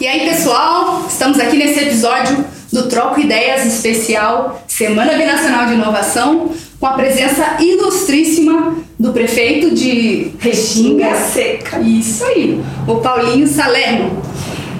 E 0.00 0.06
aí, 0.06 0.28
pessoal, 0.30 1.04
estamos 1.08 1.40
aqui 1.40 1.56
nesse 1.56 1.80
episódio 1.80 2.44
do 2.72 2.88
Troco 2.88 3.18
Ideias 3.18 3.66
especial 3.66 4.62
Semana 4.68 5.14
Binacional 5.14 5.66
de 5.66 5.72
Inovação, 5.74 6.52
com 6.78 6.86
a 6.86 6.92
presença 6.92 7.56
ilustríssima 7.58 8.76
do 8.96 9.12
prefeito 9.12 9.74
de 9.74 10.30
Restinga 10.38 11.16
Seca. 11.16 11.80
Isso 11.80 12.24
aí, 12.24 12.62
o 12.86 12.98
Paulinho 12.98 13.48
Salerno. 13.48 14.22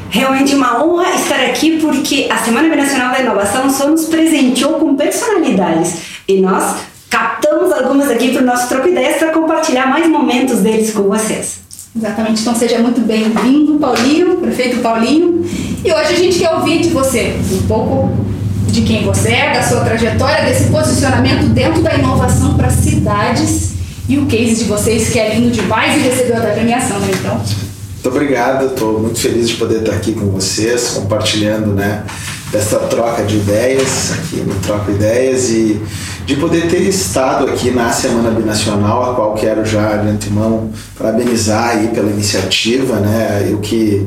Realmente 0.09 0.54
uma 0.54 0.84
honra 0.84 1.12
estar 1.16 1.41
aqui 1.41 1.80
porque 1.80 2.29
a 2.30 2.39
Semana 2.39 2.69
Binacional 2.69 3.11
da 3.11 3.19
Inovação 3.19 3.69
só 3.71 3.89
nos 3.89 4.05
presenteou 4.05 4.75
com 4.75 4.95
personalidades 4.95 5.96
e 6.29 6.41
nós 6.41 6.77
captamos 7.11 7.73
algumas 7.73 8.09
aqui 8.09 8.30
para 8.30 8.43
o 8.43 8.46
nosso 8.46 8.69
Troco 8.69 8.87
Ideias 8.87 9.16
para 9.16 9.32
compartilhar 9.32 9.88
mais 9.88 10.06
momentos 10.06 10.60
deles 10.60 10.92
com 10.92 11.02
vocês. 11.02 11.66
Exatamente, 11.98 12.43
então 12.43 12.55
seja 12.55 12.79
muito 12.79 13.01
bem-vindo, 13.01 13.77
Paulinho, 13.80 14.37
prefeito 14.37 14.79
Paulinho. 14.80 15.45
E 15.84 15.93
hoje 15.93 16.12
a 16.12 16.16
gente 16.16 16.39
quer 16.39 16.55
ouvir 16.55 16.80
de 16.80 16.91
você 16.91 17.34
um 17.51 17.66
pouco 17.66 18.12
de 18.69 18.83
quem 18.83 19.05
você 19.05 19.30
é, 19.30 19.52
da 19.55 19.65
sua 19.65 19.80
trajetória, 19.80 20.45
desse 20.45 20.70
posicionamento 20.70 21.47
dentro 21.48 21.83
da 21.83 21.92
inovação 21.95 22.55
para 22.55 22.70
cidades 22.70 23.73
e 24.09 24.16
o 24.16 24.27
case 24.27 24.62
de 24.62 24.65
vocês 24.65 25.09
que 25.09 25.19
é 25.19 25.34
lindo 25.34 25.51
demais 25.51 25.97
e 25.97 26.09
recebeu 26.09 26.37
a 26.37 26.41
premiação, 26.41 27.01
né? 27.01 27.09
Então. 27.12 27.34
Muito 27.34 28.09
obrigado, 28.09 28.67
estou 28.67 29.01
muito 29.01 29.19
feliz 29.19 29.48
de 29.48 29.56
poder 29.56 29.80
estar 29.80 29.95
aqui 29.95 30.12
com 30.12 30.27
vocês, 30.27 30.91
compartilhando 30.91 31.75
né, 31.75 32.05
dessa 32.53 32.78
troca 32.78 33.25
de 33.25 33.39
ideias, 33.39 34.12
aqui 34.12 34.37
no 34.37 34.55
Troca 34.61 34.92
Ideias, 34.92 35.51
e 35.51 35.83
de 36.28 36.37
poder 36.37 36.68
ter 36.68 36.82
estado 36.82 37.46
aqui 37.46 37.70
na 37.70 37.91
Semana 37.91 38.30
Binacional, 38.30 39.12
a 39.12 39.14
qual 39.14 39.32
quero 39.32 39.64
já 39.64 39.96
de 39.96 40.09
antemão 40.09 40.70
parabenizar 40.98 41.70
aí 41.70 41.89
pela 41.89 42.11
iniciativa, 42.11 42.97
né, 42.97 43.48
eu 43.50 43.61
que 43.61 44.06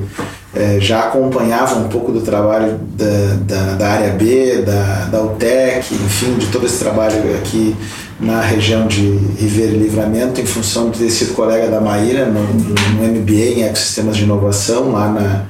é, 0.54 0.78
já 0.80 1.00
acompanhava 1.00 1.80
um 1.80 1.90
pouco 1.90 2.12
do 2.12 2.22
trabalho 2.22 2.80
da, 2.94 3.38
da, 3.48 3.74
da, 3.74 3.90
área 3.90 4.14
B, 4.14 4.62
da, 4.62 5.06
da 5.06 5.20
UTEC, 5.24 5.96
enfim, 5.96 6.36
de 6.36 6.46
todo 6.46 6.68
esse 6.68 6.78
trabalho 6.78 7.16
aqui 7.38 7.76
na 8.20 8.40
região 8.40 8.86
de 8.86 9.02
Ribeira 9.40 9.72
e 9.72 9.80
Livramento, 9.80 10.40
em 10.40 10.46
função 10.46 10.92
de 10.92 11.00
ter 11.00 11.10
sido 11.10 11.34
colega 11.34 11.70
da 11.70 11.82
Maíra 11.82 12.28
no, 12.28 12.44
no 12.44 13.20
MBA 13.20 13.34
em 13.34 13.64
Ecossistemas 13.64 14.16
de 14.16 14.26
Inovação, 14.26 14.92
lá 14.92 15.10
na, 15.10 15.46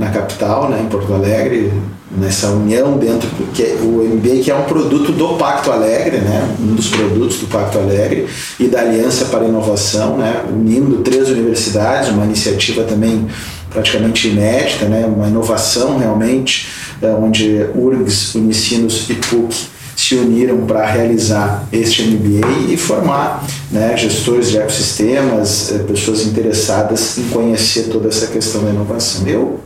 na 0.00 0.08
capital, 0.08 0.70
né, 0.70 0.80
em 0.82 0.86
Porto 0.86 1.12
Alegre, 1.12 1.70
nessa 2.10 2.48
união 2.48 2.96
dentro 2.96 3.28
que 3.52 3.62
é 3.62 3.76
o 3.82 4.02
MBA 4.02 4.42
que 4.42 4.50
é 4.50 4.54
um 4.54 4.64
produto 4.64 5.12
do 5.12 5.36
Pacto 5.36 5.70
Alegre, 5.70 6.16
né, 6.16 6.56
um 6.58 6.74
dos 6.74 6.88
produtos 6.88 7.36
do 7.36 7.46
Pacto 7.48 7.78
Alegre 7.78 8.26
e 8.58 8.66
da 8.66 8.80
Aliança 8.80 9.26
para 9.26 9.44
a 9.44 9.46
Inovação, 9.46 10.16
né, 10.16 10.42
unindo 10.48 11.02
três 11.02 11.28
universidades, 11.28 12.08
uma 12.08 12.24
iniciativa 12.24 12.82
também 12.84 13.26
praticamente 13.68 14.28
inédita, 14.28 14.86
né, 14.86 15.04
uma 15.04 15.28
inovação 15.28 15.98
realmente, 15.98 16.68
é, 17.02 17.08
onde 17.08 17.66
URGS, 17.74 18.36
Unicinos 18.36 19.04
e 19.10 19.14
PUC 19.14 19.68
se 20.00 20.14
uniram 20.14 20.64
para 20.64 20.86
realizar 20.86 21.68
este 21.70 22.02
MBA 22.04 22.72
e 22.72 22.76
formar 22.78 23.44
né, 23.70 23.94
gestores 23.98 24.50
de 24.50 24.56
ecossistemas, 24.56 25.72
é, 25.72 25.78
pessoas 25.80 26.24
interessadas 26.24 27.18
em 27.18 27.24
conhecer 27.24 27.88
toda 27.90 28.08
essa 28.08 28.26
questão 28.28 28.64
da 28.64 28.70
inovação. 28.70 29.28
Eu, 29.28 29.60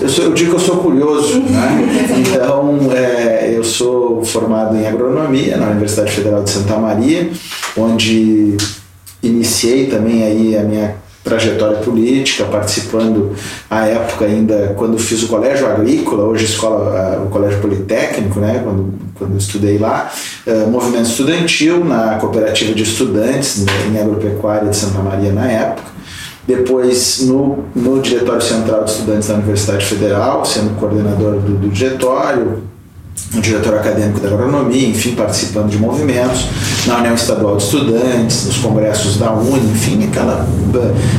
eu, 0.00 0.08
sou, 0.08 0.24
eu 0.24 0.34
digo 0.34 0.50
que 0.50 0.56
eu 0.56 0.60
sou 0.60 0.76
curioso, 0.78 1.40
né? 1.40 2.14
então 2.18 2.92
é, 2.92 3.52
eu 3.54 3.64
sou 3.64 4.24
formado 4.24 4.76
em 4.76 4.86
agronomia 4.86 5.56
na 5.56 5.68
Universidade 5.68 6.12
Federal 6.12 6.42
de 6.42 6.50
Santa 6.50 6.76
Maria, 6.76 7.30
onde 7.76 8.56
iniciei 9.22 9.86
também 9.86 10.22
aí 10.22 10.56
a 10.56 10.62
minha 10.62 11.06
trajetória 11.26 11.78
política, 11.78 12.44
participando 12.44 13.34
à 13.68 13.84
época 13.86 14.26
ainda 14.26 14.74
quando 14.76 14.96
fiz 14.96 15.24
o 15.24 15.26
colégio 15.26 15.66
agrícola, 15.66 16.22
hoje 16.24 16.44
escola, 16.44 17.20
o 17.26 17.30
colégio 17.30 17.60
politécnico, 17.60 18.38
né, 18.38 18.60
quando, 18.62 18.94
quando 19.16 19.32
eu 19.32 19.38
estudei 19.38 19.76
lá, 19.76 20.12
uh, 20.46 20.70
movimento 20.70 21.06
estudantil 21.06 21.84
na 21.84 22.14
cooperativa 22.14 22.72
de 22.72 22.84
estudantes 22.84 23.64
né, 23.64 23.72
em 23.90 24.00
agropecuária 24.00 24.70
de 24.70 24.76
Santa 24.76 25.00
Maria 25.00 25.32
na 25.32 25.50
época. 25.50 25.95
Depois 26.46 27.22
no, 27.22 27.64
no 27.74 28.00
Diretório 28.00 28.42
Central 28.42 28.84
de 28.84 28.90
Estudantes 28.92 29.28
da 29.28 29.34
Universidade 29.34 29.84
Federal, 29.84 30.44
sendo 30.44 30.78
coordenador 30.78 31.40
do, 31.40 31.58
do 31.58 31.68
diretório, 31.68 32.62
diretor 33.40 33.74
acadêmico 33.74 34.20
da 34.20 34.28
agronomia, 34.28 34.88
enfim, 34.88 35.14
participando 35.14 35.70
de 35.70 35.78
movimentos, 35.78 36.46
na 36.86 36.98
União 36.98 37.14
Estadual 37.14 37.56
de 37.56 37.64
Estudantes, 37.64 38.46
nos 38.46 38.58
congressos 38.58 39.16
da 39.16 39.32
UNE, 39.32 39.70
enfim, 39.72 40.04
aquela 40.04 40.46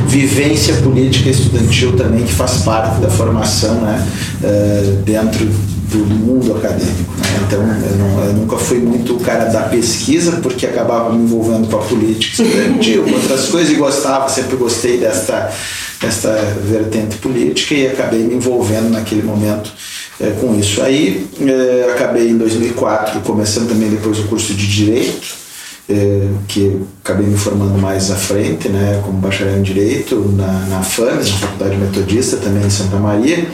vivência 0.06 0.74
política 0.76 1.28
estudantil 1.28 1.96
também 1.96 2.24
que 2.24 2.32
faz 2.32 2.62
parte 2.62 3.00
da 3.00 3.08
formação 3.08 3.74
né, 3.82 4.06
uh, 4.42 5.02
dentro 5.02 5.46
do 5.88 5.98
mundo 5.98 6.56
acadêmico. 6.56 7.12
Né? 7.16 7.26
Então, 7.46 7.60
eu, 7.60 7.96
não, 7.96 8.24
eu, 8.24 8.32
nunca 8.34 8.56
fui 8.56 8.78
muito 8.78 9.16
o 9.16 9.20
cara 9.20 9.46
da 9.46 9.62
pesquisa, 9.62 10.32
porque 10.42 10.66
acabava 10.66 11.12
me 11.12 11.24
envolvendo 11.24 11.68
com 11.68 11.76
a 11.76 11.82
política 11.82 12.42
estudantil, 12.42 13.04
outras 13.10 13.46
coisas, 13.48 13.72
e 13.72 13.76
gostava, 13.76 14.28
sempre 14.28 14.56
gostei 14.56 14.98
desta, 14.98 15.50
desta 16.00 16.30
vertente 16.62 17.16
política 17.16 17.74
e 17.74 17.86
acabei 17.86 18.20
me 18.20 18.34
envolvendo 18.34 18.90
naquele 18.90 19.22
momento 19.22 19.72
é, 20.20 20.30
com 20.40 20.54
isso. 20.58 20.82
Aí 20.82 21.26
é, 21.40 21.90
acabei 21.92 22.28
em 22.28 22.36
2004 22.36 23.20
começando 23.20 23.68
também 23.68 23.88
depois 23.88 24.18
o 24.18 24.24
curso 24.24 24.52
de 24.52 24.66
Direito, 24.66 25.38
é, 25.88 26.28
que 26.46 26.82
acabei 27.02 27.26
me 27.26 27.38
formando 27.38 27.78
mais 27.78 28.10
à 28.10 28.16
frente, 28.16 28.68
né, 28.68 29.00
como 29.06 29.18
bacharel 29.18 29.56
em 29.56 29.62
Direito 29.62 30.16
na, 30.36 30.66
na 30.66 30.82
FAMES, 30.82 31.30
na 31.30 31.38
Faculdade 31.38 31.76
Metodista, 31.76 32.36
também 32.36 32.66
em 32.66 32.70
Santa 32.70 32.96
Maria. 32.96 33.46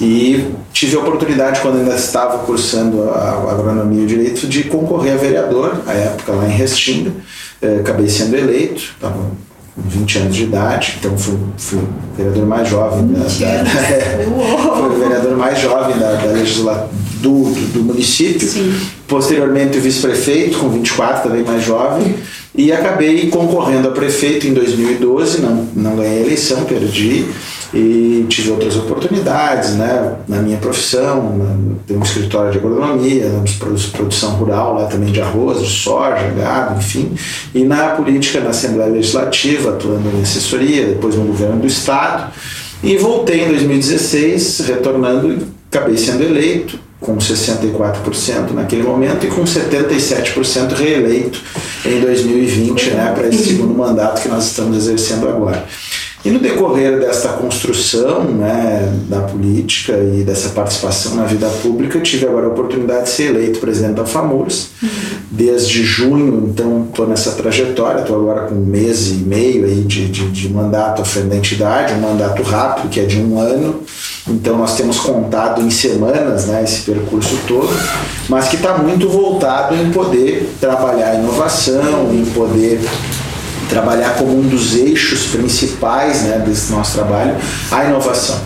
E 0.00 0.52
tive 0.72 0.96
a 0.96 1.00
oportunidade, 1.00 1.60
quando 1.60 1.78
ainda 1.78 1.94
estava 1.94 2.38
cursando 2.38 3.10
a, 3.10 3.50
agronomia 3.50 4.00
e 4.00 4.04
o 4.04 4.06
direito, 4.06 4.46
de 4.46 4.64
concorrer 4.64 5.12
a 5.12 5.16
vereador, 5.16 5.82
à 5.86 5.92
época 5.92 6.32
lá 6.32 6.46
em 6.46 6.52
Restinga. 6.52 7.12
É, 7.60 7.80
acabei 7.80 8.08
sendo 8.08 8.34
eleito, 8.34 8.82
estava 8.94 9.14
com 9.14 9.82
20 9.82 10.18
anos 10.18 10.36
de 10.36 10.44
idade, 10.44 10.96
então 10.98 11.16
fui, 11.18 11.36
fui 11.58 11.78
o 11.78 11.88
vereador 12.16 12.46
mais 12.46 12.68
jovem 12.68 13.06
da, 13.08 13.20
da, 13.20 13.28
fui 14.76 14.96
o 14.96 14.98
vereador 14.98 15.36
mais 15.36 15.58
jovem 15.58 15.98
da, 15.98 16.14
da 16.14 16.32
legislatura 16.32 16.88
do, 17.20 17.44
do, 17.44 17.72
do, 17.72 17.82
município. 17.84 18.48
Sim. 18.48 18.74
Posteriormente 19.06 19.78
o 19.78 19.80
vice-prefeito, 19.80 20.58
com 20.58 20.68
24, 20.68 21.28
também 21.28 21.44
mais 21.44 21.62
jovem, 21.64 22.14
e 22.54 22.72
acabei 22.72 23.28
concorrendo 23.28 23.88
a 23.88 23.90
prefeito 23.92 24.46
em 24.46 24.52
2012, 24.52 25.40
não, 25.40 25.68
não 25.74 25.96
ganhei 25.96 26.18
a 26.18 26.26
eleição, 26.26 26.64
perdi 26.64 27.26
e 27.72 28.26
tive 28.28 28.50
outras 28.50 28.76
oportunidades 28.76 29.76
né, 29.76 30.16
na 30.26 30.38
minha 30.38 30.58
profissão, 30.58 31.78
tenho 31.86 32.00
um 32.00 32.02
escritório 32.02 32.50
de 32.50 32.58
agronomia, 32.58 33.30
produção 33.92 34.32
rural 34.32 34.74
lá 34.74 34.86
também 34.86 35.12
de 35.12 35.20
arroz, 35.20 35.62
de 35.62 35.70
soja, 35.70 36.32
gado, 36.36 36.78
enfim, 36.78 37.14
e 37.54 37.62
na 37.62 37.90
política, 37.90 38.40
na 38.40 38.50
Assembleia 38.50 38.90
Legislativa, 38.90 39.70
atuando 39.70 40.10
em 40.18 40.22
assessoria, 40.22 40.86
depois 40.86 41.14
no 41.14 41.24
governo 41.24 41.60
do 41.60 41.66
Estado, 41.68 42.32
e 42.82 42.96
voltei 42.96 43.44
em 43.44 43.48
2016, 43.48 44.60
retornando 44.66 45.46
acabei 45.70 45.96
sendo 45.96 46.24
eleito, 46.24 46.80
com 47.00 47.16
64% 47.16 48.52
naquele 48.52 48.82
momento 48.82 49.26
e 49.26 49.28
com 49.28 49.42
77% 49.42 50.74
reeleito 50.74 51.42
em 51.84 52.00
2020, 52.00 52.90
né, 52.90 53.12
para 53.14 53.28
esse 53.28 53.48
segundo 53.48 53.74
mandato 53.74 54.20
que 54.20 54.28
nós 54.28 54.46
estamos 54.46 54.76
exercendo 54.76 55.28
agora. 55.28 55.64
E 56.22 56.30
no 56.30 56.38
decorrer 56.38 57.00
desta 57.00 57.30
construção 57.30 58.24
né, 58.24 58.92
da 59.08 59.20
política 59.20 59.94
e 59.94 60.22
dessa 60.22 60.50
participação 60.50 61.14
na 61.14 61.24
vida 61.24 61.48
pública, 61.62 61.98
tive 62.00 62.26
agora 62.26 62.46
a 62.46 62.50
oportunidade 62.50 63.04
de 63.04 63.10
ser 63.10 63.30
eleito 63.30 63.58
presidente 63.58 63.94
da 63.94 64.04
FAMURS. 64.04 64.68
Uhum. 64.82 64.88
Desde 65.30 65.82
junho, 65.82 66.50
então, 66.52 66.86
estou 66.90 67.06
nessa 67.06 67.30
trajetória, 67.32 68.00
estou 68.00 68.16
agora 68.16 68.48
com 68.48 68.54
um 68.54 68.66
mês 68.66 69.08
e 69.08 69.14
meio 69.14 69.64
aí 69.64 69.80
de, 69.80 70.08
de, 70.08 70.28
de 70.28 70.48
mandato 70.50 71.00
à 71.00 71.04
frente 71.06 71.28
da 71.28 71.36
entidade, 71.36 71.94
um 71.94 72.00
mandato 72.00 72.42
rápido, 72.42 72.90
que 72.90 73.00
é 73.00 73.04
de 73.04 73.18
um 73.18 73.38
ano. 73.38 73.82
Então, 74.28 74.58
nós 74.58 74.76
temos 74.76 74.98
contado 75.00 75.62
em 75.62 75.70
semanas 75.70 76.46
né, 76.46 76.62
esse 76.62 76.82
percurso 76.82 77.38
todo, 77.48 77.70
mas 78.28 78.48
que 78.48 78.56
está 78.56 78.76
muito 78.76 79.08
voltado 79.08 79.74
em 79.74 79.90
poder 79.90 80.52
trabalhar 80.60 81.12
a 81.12 81.14
inovação, 81.14 82.12
em 82.12 82.26
poder 82.26 82.78
trabalhar 83.70 84.16
como 84.16 84.38
um 84.38 84.48
dos 84.48 84.76
eixos 84.76 85.26
principais 85.26 86.22
né, 86.22 86.42
desse 86.44 86.72
nosso 86.72 86.94
trabalho 86.94 87.36
a 87.70 87.84
inovação. 87.84 88.38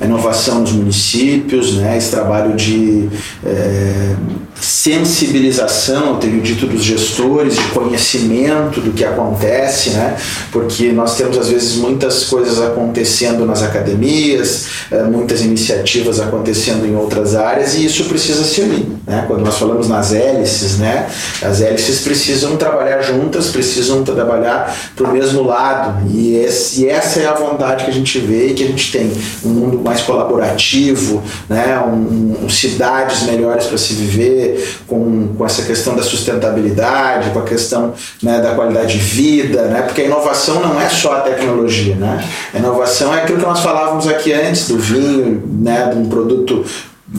A 0.00 0.04
inovação 0.04 0.60
nos 0.60 0.72
municípios, 0.72 1.74
né, 1.74 1.98
esse 1.98 2.12
trabalho 2.12 2.54
de 2.54 3.08
é, 3.44 4.14
sensibilização, 4.60 6.10
eu 6.10 6.16
tenho 6.16 6.40
dito 6.40 6.66
dos 6.66 6.82
gestores, 6.82 7.54
de 7.54 7.62
conhecimento 7.68 8.80
do 8.80 8.92
que 8.92 9.04
acontece, 9.04 9.90
né? 9.90 10.16
Porque 10.50 10.90
nós 10.92 11.16
temos 11.16 11.38
às 11.38 11.48
vezes 11.48 11.76
muitas 11.76 12.24
coisas 12.24 12.60
acontecendo 12.60 13.46
nas 13.46 13.62
academias, 13.62 14.66
eh, 14.90 15.02
muitas 15.04 15.42
iniciativas 15.42 16.20
acontecendo 16.20 16.86
em 16.86 16.96
outras 16.96 17.34
áreas 17.34 17.74
e 17.74 17.84
isso 17.84 18.04
precisa 18.04 18.42
se 18.42 18.60
unir, 18.60 18.86
né? 19.06 19.24
Quando 19.26 19.44
nós 19.44 19.58
falamos 19.58 19.88
nas 19.88 20.12
hélices, 20.12 20.78
né? 20.78 21.06
As 21.42 21.60
hélices 21.60 22.00
precisam 22.00 22.56
trabalhar 22.56 23.02
juntas, 23.02 23.48
precisam 23.48 24.02
trabalhar 24.02 24.76
para 24.96 25.08
o 25.08 25.12
mesmo 25.12 25.42
lado 25.42 26.08
e, 26.10 26.36
esse, 26.36 26.82
e 26.82 26.88
essa 26.88 27.20
é 27.20 27.26
a 27.26 27.34
vontade 27.34 27.84
que 27.84 27.90
a 27.90 27.94
gente 27.94 28.18
vê 28.18 28.48
e 28.48 28.54
que 28.54 28.64
a 28.64 28.66
gente 28.66 28.90
tem 28.90 29.10
um 29.44 29.50
mundo 29.50 29.78
mais 29.78 30.02
colaborativo, 30.02 31.22
né? 31.48 31.78
Um, 31.86 32.44
um 32.44 32.48
cidades 32.48 33.22
melhores 33.22 33.66
para 33.66 33.78
se 33.78 33.94
viver 33.94 34.47
com, 34.86 35.34
com 35.36 35.46
essa 35.46 35.62
questão 35.62 35.94
da 35.94 36.02
sustentabilidade, 36.02 37.30
com 37.30 37.40
a 37.40 37.44
questão 37.44 37.94
né, 38.22 38.40
da 38.40 38.54
qualidade 38.54 38.98
de 38.98 38.98
vida, 38.98 39.62
né? 39.62 39.82
porque 39.82 40.02
a 40.02 40.04
inovação 40.04 40.60
não 40.60 40.80
é 40.80 40.88
só 40.88 41.16
a 41.16 41.20
tecnologia. 41.20 41.94
Né? 41.96 42.24
A 42.54 42.58
inovação 42.58 43.14
é 43.14 43.22
aquilo 43.22 43.38
que 43.38 43.46
nós 43.46 43.60
falávamos 43.60 44.06
aqui 44.06 44.32
antes, 44.32 44.68
do 44.68 44.78
vinho, 44.78 45.42
né, 45.60 45.90
de 45.92 45.98
um 45.98 46.08
produto 46.08 46.64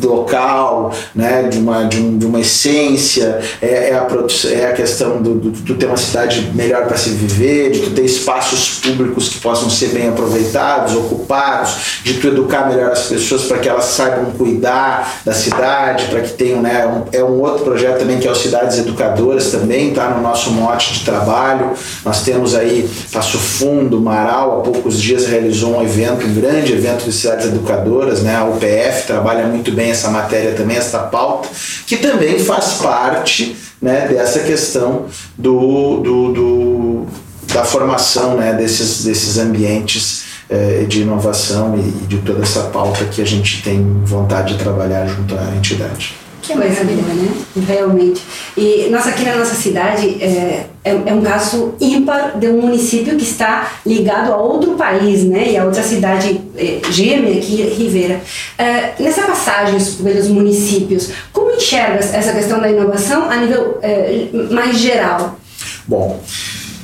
local, 0.03 0.93
né, 1.15 1.43
de, 1.43 1.57
uma, 1.57 1.85
de, 1.85 1.99
um, 1.99 2.17
de 2.17 2.25
uma 2.25 2.39
essência, 2.39 3.39
é, 3.61 3.89
é, 3.89 3.93
a, 3.93 4.07
é 4.51 4.65
a 4.67 4.73
questão 4.73 5.21
do, 5.21 5.33
do, 5.33 5.49
do 5.49 5.75
ter 5.75 5.87
uma 5.87 5.97
cidade 5.97 6.51
melhor 6.53 6.85
para 6.85 6.95
se 6.95 7.09
viver, 7.09 7.71
de 7.71 7.79
tu 7.79 7.89
ter 7.91 8.05
espaços 8.05 8.79
públicos 8.79 9.29
que 9.29 9.39
possam 9.39 9.69
ser 9.69 9.87
bem 9.89 10.09
aproveitados, 10.09 10.95
ocupados, 10.95 12.01
de 12.03 12.15
tu 12.15 12.27
educar 12.27 12.69
melhor 12.69 12.91
as 12.91 13.07
pessoas 13.07 13.43
para 13.43 13.57
que 13.57 13.67
elas 13.67 13.85
saibam 13.85 14.31
cuidar 14.31 15.21
da 15.25 15.33
cidade, 15.33 16.05
para 16.05 16.21
que 16.21 16.33
tenham, 16.33 16.61
né, 16.61 16.85
um, 16.85 17.03
é 17.11 17.23
um 17.23 17.41
outro 17.41 17.63
projeto 17.63 17.99
também 17.99 18.19
que 18.19 18.27
é 18.27 18.31
o 18.31 18.35
Cidades 18.35 18.77
Educadoras 18.77 19.51
também, 19.51 19.89
está 19.89 20.09
no 20.09 20.21
nosso 20.21 20.51
mote 20.51 20.93
de 20.93 21.05
trabalho, 21.05 21.71
nós 22.05 22.21
temos 22.21 22.53
aí 22.55 22.87
Passo 23.11 23.37
Fundo, 23.37 23.99
Marau, 23.99 24.59
há 24.59 24.61
poucos 24.61 25.01
dias 25.01 25.25
realizou 25.25 25.77
um 25.77 25.83
evento, 25.83 26.25
um 26.25 26.33
grande 26.33 26.73
evento 26.73 27.05
de 27.05 27.11
cidades 27.11 27.47
educadoras, 27.47 28.21
né, 28.21 28.35
a 28.35 28.45
UPF 28.45 29.07
trabalha 29.07 29.45
muito 29.47 29.71
bem 29.71 29.78
bem 29.79 29.91
essa 29.91 30.09
matéria 30.09 30.51
também, 30.51 30.75
essa 30.75 30.99
pauta, 30.99 31.47
que 31.87 31.95
também 31.95 32.37
faz 32.37 32.73
parte 32.73 33.55
né, 33.81 34.09
dessa 34.09 34.41
questão 34.41 35.05
do, 35.37 36.01
do, 36.01 36.33
do 36.33 37.07
da 37.53 37.63
formação 37.63 38.35
né, 38.35 38.53
desses, 38.53 39.05
desses 39.05 39.37
ambientes 39.37 40.23
eh, 40.49 40.85
de 40.87 41.01
inovação 41.01 41.75
e, 41.77 42.03
e 42.03 42.07
de 42.07 42.17
toda 42.17 42.43
essa 42.43 42.63
pauta 42.63 43.05
que 43.05 43.21
a 43.21 43.25
gente 43.25 43.63
tem 43.63 43.81
vontade 44.03 44.53
de 44.53 44.59
trabalhar 44.63 45.07
junto 45.07 45.33
à 45.35 45.55
entidade. 45.55 46.13
Que 46.49 46.55
coisa 46.55 46.83
boa, 46.83 47.13
né? 47.13 47.31
Realmente. 47.67 48.21
E 48.57 48.87
nós 48.89 49.05
aqui 49.05 49.23
na 49.23 49.35
nossa 49.35 49.53
cidade 49.53 50.17
é, 50.19 50.65
é, 50.83 50.91
é, 51.05 51.13
um 51.13 51.21
caso 51.21 51.75
ímpar 51.79 52.39
de 52.39 52.47
um 52.47 52.59
município 52.59 53.15
que 53.15 53.23
está 53.23 53.73
ligado 53.85 54.33
a 54.33 54.37
outro 54.37 54.71
país, 54.71 55.23
né? 55.25 55.51
E 55.51 55.57
a 55.57 55.65
outra 55.65 55.83
cidade 55.83 56.41
é, 56.57 56.79
gêmea 56.89 57.37
aqui, 57.37 57.61
Rivera. 57.61 58.19
É, 58.57 58.93
nessa 58.99 59.21
passagem 59.27 59.79
pelos 60.03 60.27
municípios, 60.27 61.11
como 61.31 61.51
enxergas 61.51 62.15
essa 62.15 62.33
questão 62.33 62.59
da 62.59 62.71
inovação 62.71 63.29
a 63.29 63.35
nível 63.35 63.77
é, 63.83 64.29
mais 64.49 64.75
geral? 64.75 65.39
Bom, 65.87 66.19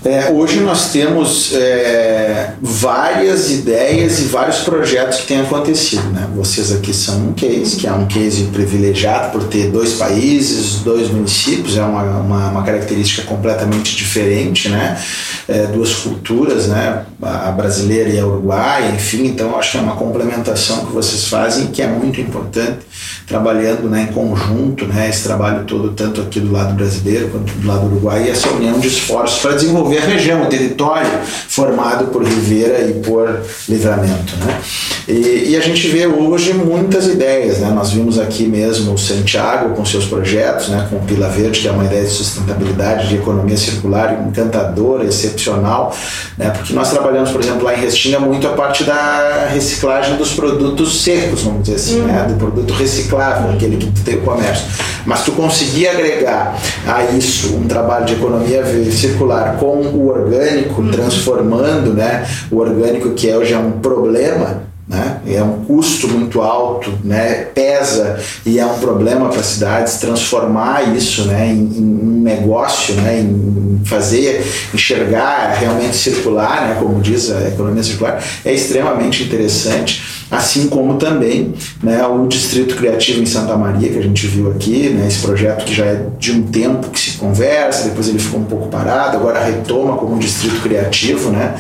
é, 0.06 0.30
hoje 0.32 0.60
nós 0.60 0.92
temos 0.92 1.52
é, 1.54 2.54
várias 2.62 3.50
ideias 3.50 4.20
e 4.20 4.26
vários 4.26 4.60
projetos 4.60 5.22
que 5.22 5.28
têm 5.28 5.42
acontecido. 5.42 6.08
Né? 6.12 6.28
Vocês 6.36 6.72
aqui 6.72 6.94
são 6.94 7.30
um 7.30 7.34
case, 7.34 7.76
que 7.76 7.88
é 7.88 7.92
um 7.92 8.06
case 8.06 8.44
privilegiado 8.46 9.32
por 9.32 9.46
ter 9.46 9.72
dois 9.72 9.94
países, 9.94 10.82
dois 10.82 11.10
municípios, 11.10 11.76
é 11.76 11.84
uma, 11.84 12.04
uma, 12.20 12.50
uma 12.50 12.64
característica 12.64 13.24
completamente 13.24 13.96
diferente, 13.96 14.70
né? 14.70 14.96
É, 15.48 15.68
duas 15.68 15.94
culturas, 15.96 16.68
né? 16.68 17.06
a 17.22 17.52
brasileira 17.52 18.10
e 18.10 18.20
a 18.20 18.26
uruguaia, 18.26 18.92
enfim, 18.92 19.26
então 19.26 19.58
acho 19.58 19.72
que 19.72 19.78
é 19.78 19.82
uma 19.82 19.96
complementação 19.96 20.86
que 20.86 20.92
vocês 20.92 21.28
fazem 21.28 21.68
que 21.68 21.82
é 21.82 21.88
muito 21.88 22.22
importante, 22.22 22.80
trabalhando 23.26 23.90
né, 23.90 24.08
em 24.10 24.14
conjunto, 24.14 24.86
né, 24.86 25.10
esse 25.10 25.24
trabalho 25.24 25.64
todo, 25.66 25.92
tanto 25.92 26.22
aqui 26.22 26.40
do 26.40 26.52
lado 26.52 26.74
brasileiro 26.74 27.30
quanto 27.30 27.52
do 27.54 27.68
lado 27.68 27.86
uruguaio, 27.86 28.26
e 28.26 28.30
essa 28.30 28.50
união 28.50 28.80
de 28.80 28.88
esforços 28.88 29.40
para 29.42 29.54
desenvolver 29.54 29.95
desenvolver 29.96 29.98
a 29.98 30.06
região, 30.06 30.44
o 30.44 30.46
território 30.48 31.10
formado 31.24 32.08
por 32.08 32.24
Ribeira 32.24 32.82
e 32.82 32.94
por 33.02 33.42
Livramento. 33.68 34.36
Né? 34.38 34.62
E, 35.08 35.52
e, 35.52 35.58
a 35.58 35.62
gente 35.62 35.88
vê 35.88 36.08
hoje 36.08 36.54
muitas 36.54 37.08
ideias. 37.08 37.60
Né? 37.60 37.70
Nós 37.70 37.92
vimos 37.92 38.20
aqui 38.20 38.46
mesmo 38.48 38.94
o 38.94 38.98
Santiago 38.98 39.76
com 39.76 39.86
seus 39.86 40.06
projetos, 40.06 40.70
né? 40.70 40.88
com 40.90 40.98
o 40.98 41.02
Pila 41.02 41.30
Verde, 41.30 41.62
que 41.62 41.68
é 41.68 41.72
uma 41.72 41.86
ideia 41.86 42.04
de 42.04 42.10
sustentabilidade, 42.10 43.08
de 43.08 43.16
economia 43.16 43.58
circular 43.58 44.26
encantadora, 44.28 45.06
excepcional, 45.06 45.96
né? 46.38 46.50
porque 46.50 46.74
nós 46.74 46.90
trabalhamos, 46.90 47.32
por 47.32 47.42
exemplo, 47.42 47.64
lá 47.64 47.76
em 47.76 47.82
Restinga 47.82 48.20
muito 48.20 48.48
a 48.48 48.54
parte 48.54 48.84
da 48.84 49.48
reciclagem 49.52 50.18
dos 50.18 50.34
produtos 50.34 51.04
secos, 51.04 51.44
vamos 51.44 51.64
dizer 51.64 51.76
assim, 51.76 52.02
uhum. 52.02 52.08
né? 52.08 52.26
do 52.28 52.36
produto 52.36 52.74
reciclável, 52.74 53.52
aquele 53.52 53.78
que 53.78 53.88
tem 54.02 54.16
o 54.16 54.22
comércio. 54.22 54.66
Mas 55.06 55.24
tu 55.24 55.32
conseguir 55.34 55.88
agregar 55.88 56.58
a 56.88 57.04
isso 57.16 57.56
um 57.56 57.68
trabalho 57.68 58.06
de 58.06 58.14
economia 58.14 58.64
circular 58.92 59.58
com 59.58 59.85
o 59.88 60.08
orgânico, 60.08 60.82
uhum. 60.82 60.92
transformando 60.92 61.94
né, 61.94 62.26
o 62.52 62.58
orgânico, 62.58 63.12
que 63.12 63.32
hoje 63.32 63.54
é 63.54 63.58
um 63.58 63.74
problema, 63.74 64.64
né? 64.88 65.20
É 65.28 65.42
um 65.42 65.66
custo 65.66 66.08
muito 66.08 66.42
alto, 66.42 66.92
né? 67.04 67.46
Pesa 67.56 68.20
e 68.46 68.60
é 68.60 68.66
um 68.66 68.78
problema 68.78 69.30
para 69.30 69.40
as 69.40 69.48
cidades 69.48 69.96
transformar 69.96 70.96
isso, 70.96 71.26
né? 71.26 71.48
Em, 71.48 71.58
em, 71.58 72.00
um 72.04 72.22
negócio, 72.22 72.94
né? 72.96 73.20
Em 73.20 73.82
fazer 73.84 74.46
enxergar 74.74 75.56
realmente 75.60 75.96
circular, 75.96 76.68
né? 76.68 76.78
Como 76.80 77.02
diz 77.02 77.32
a 77.32 77.48
economia 77.48 77.82
circular, 77.82 78.24
é 78.44 78.54
extremamente 78.54 79.24
interessante 79.24 80.04
assim 80.30 80.68
como 80.68 80.96
também 80.96 81.54
né, 81.84 82.06
o 82.06 82.28
Distrito 82.28 82.76
Criativo 82.76 83.22
em 83.22 83.26
Santa 83.26 83.56
Maria, 83.56 83.90
que 83.90 83.98
a 83.98 84.02
gente 84.02 84.26
viu 84.28 84.52
aqui, 84.52 84.90
né, 84.90 85.08
esse 85.08 85.20
projeto 85.20 85.66
que 85.66 85.74
já 85.74 85.86
é 85.86 86.08
de 86.18 86.32
um 86.32 86.44
tempo 86.44 86.90
que 86.90 87.00
conversa, 87.18 87.90
depois 87.90 88.08
ele 88.08 88.20
ficou 88.20 88.40
um 88.40 88.46
pouco 88.46 88.68
parado, 88.68 89.18
agora 89.18 89.44
retoma 89.44 89.98
como 89.98 90.16
um 90.16 90.20
Distrito 90.20 90.62
Criativo, 90.62 91.30
né, 91.30 91.56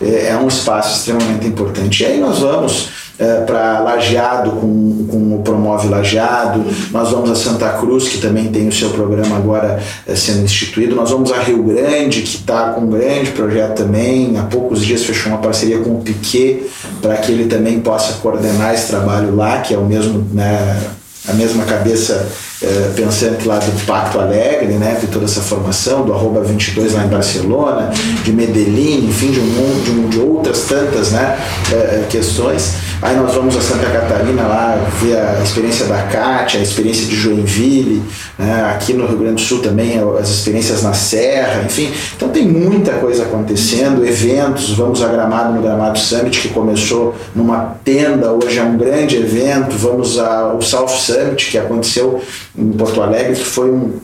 é, 0.00 0.28
é 0.28 0.36
um 0.36 0.48
espaço 0.48 0.98
extremamente 0.98 1.46
importante. 1.46 2.02
E 2.02 2.06
aí 2.06 2.20
nós 2.20 2.38
vamos 2.38 2.88
é, 3.18 3.40
para 3.40 3.80
Lajeado 3.80 4.52
com, 4.52 5.06
com 5.10 5.34
o 5.34 5.42
Promove 5.42 5.88
Lajeado, 5.88 6.64
nós 6.92 7.10
vamos 7.10 7.30
a 7.30 7.34
Santa 7.34 7.68
Cruz, 7.70 8.08
que 8.08 8.18
também 8.18 8.46
tem 8.46 8.68
o 8.68 8.72
seu 8.72 8.90
programa 8.90 9.36
agora 9.36 9.82
é, 10.06 10.14
sendo 10.14 10.44
instituído, 10.44 10.94
nós 10.94 11.10
vamos 11.10 11.32
a 11.32 11.40
Rio 11.40 11.62
Grande, 11.64 12.22
que 12.22 12.36
está 12.36 12.70
com 12.70 12.82
um 12.82 12.90
grande 12.90 13.32
projeto 13.32 13.78
também, 13.78 14.38
há 14.38 14.44
poucos 14.44 14.84
dias 14.84 15.02
fechou 15.02 15.32
uma 15.32 15.40
parceria 15.40 15.80
com 15.80 15.90
o 15.90 16.00
Piquet, 16.00 16.66
para 17.02 17.16
que 17.16 17.32
ele 17.32 17.46
também 17.46 17.80
possa 17.80 18.14
coordenar 18.14 18.72
esse 18.72 18.86
trabalho 18.86 19.34
lá, 19.34 19.60
que 19.62 19.74
é 19.74 19.78
o 19.78 19.84
mesmo, 19.84 20.24
né, 20.32 20.80
a 21.26 21.32
mesma 21.32 21.64
cabeça 21.64 22.28
é, 22.62 22.92
pensante 22.94 23.46
lá 23.46 23.58
do 23.58 23.86
Pacto 23.86 24.18
Alegre, 24.18 24.74
né, 24.74 24.98
de 25.00 25.06
toda 25.06 25.24
essa 25.24 25.40
formação, 25.40 26.04
do 26.04 26.12
arroba 26.12 26.40
22 26.40 26.94
lá 26.94 27.04
em 27.04 27.08
Barcelona, 27.08 27.90
de 28.24 28.32
Medellín, 28.32 29.08
enfim, 29.08 29.30
de, 29.30 29.40
um, 29.40 29.82
de, 29.84 29.90
um, 29.90 30.08
de 30.08 30.18
outras 30.18 30.62
tantas 30.62 31.12
né, 31.12 31.38
é, 31.72 32.04
questões. 32.08 32.74
Aí 33.00 33.14
nós 33.16 33.32
vamos 33.32 33.56
a 33.56 33.60
Santa 33.60 33.86
Catarina 33.86 34.42
lá 34.42 34.76
ver 35.00 35.16
a 35.16 35.40
experiência 35.40 35.86
da 35.86 36.02
Cátia, 36.02 36.58
a 36.58 36.62
experiência 36.62 37.06
de 37.06 37.14
Joinville, 37.14 38.02
né? 38.36 38.72
aqui 38.74 38.92
no 38.92 39.06
Rio 39.06 39.18
Grande 39.18 39.36
do 39.36 39.40
Sul 39.40 39.60
também 39.60 40.00
as 40.18 40.28
experiências 40.28 40.82
na 40.82 40.92
Serra, 40.92 41.62
enfim. 41.64 41.92
Então 42.16 42.28
tem 42.28 42.48
muita 42.48 42.94
coisa 42.94 43.22
acontecendo, 43.22 44.04
eventos, 44.04 44.72
vamos 44.72 45.00
a 45.00 45.06
Gramado 45.06 45.54
no 45.54 45.62
Gramado 45.62 45.96
Summit, 45.96 46.40
que 46.40 46.48
começou 46.48 47.14
numa 47.36 47.76
tenda, 47.84 48.32
hoje 48.32 48.58
é 48.58 48.64
um 48.64 48.76
grande 48.76 49.16
evento, 49.16 49.76
vamos 49.76 50.18
ao 50.18 50.60
South 50.60 50.88
Summit, 50.88 51.52
que 51.52 51.58
aconteceu 51.58 52.20
em 52.58 52.72
Porto 52.72 53.00
Alegre, 53.00 53.34
que 53.34 53.44
foi 53.44 53.70
um 53.70 54.00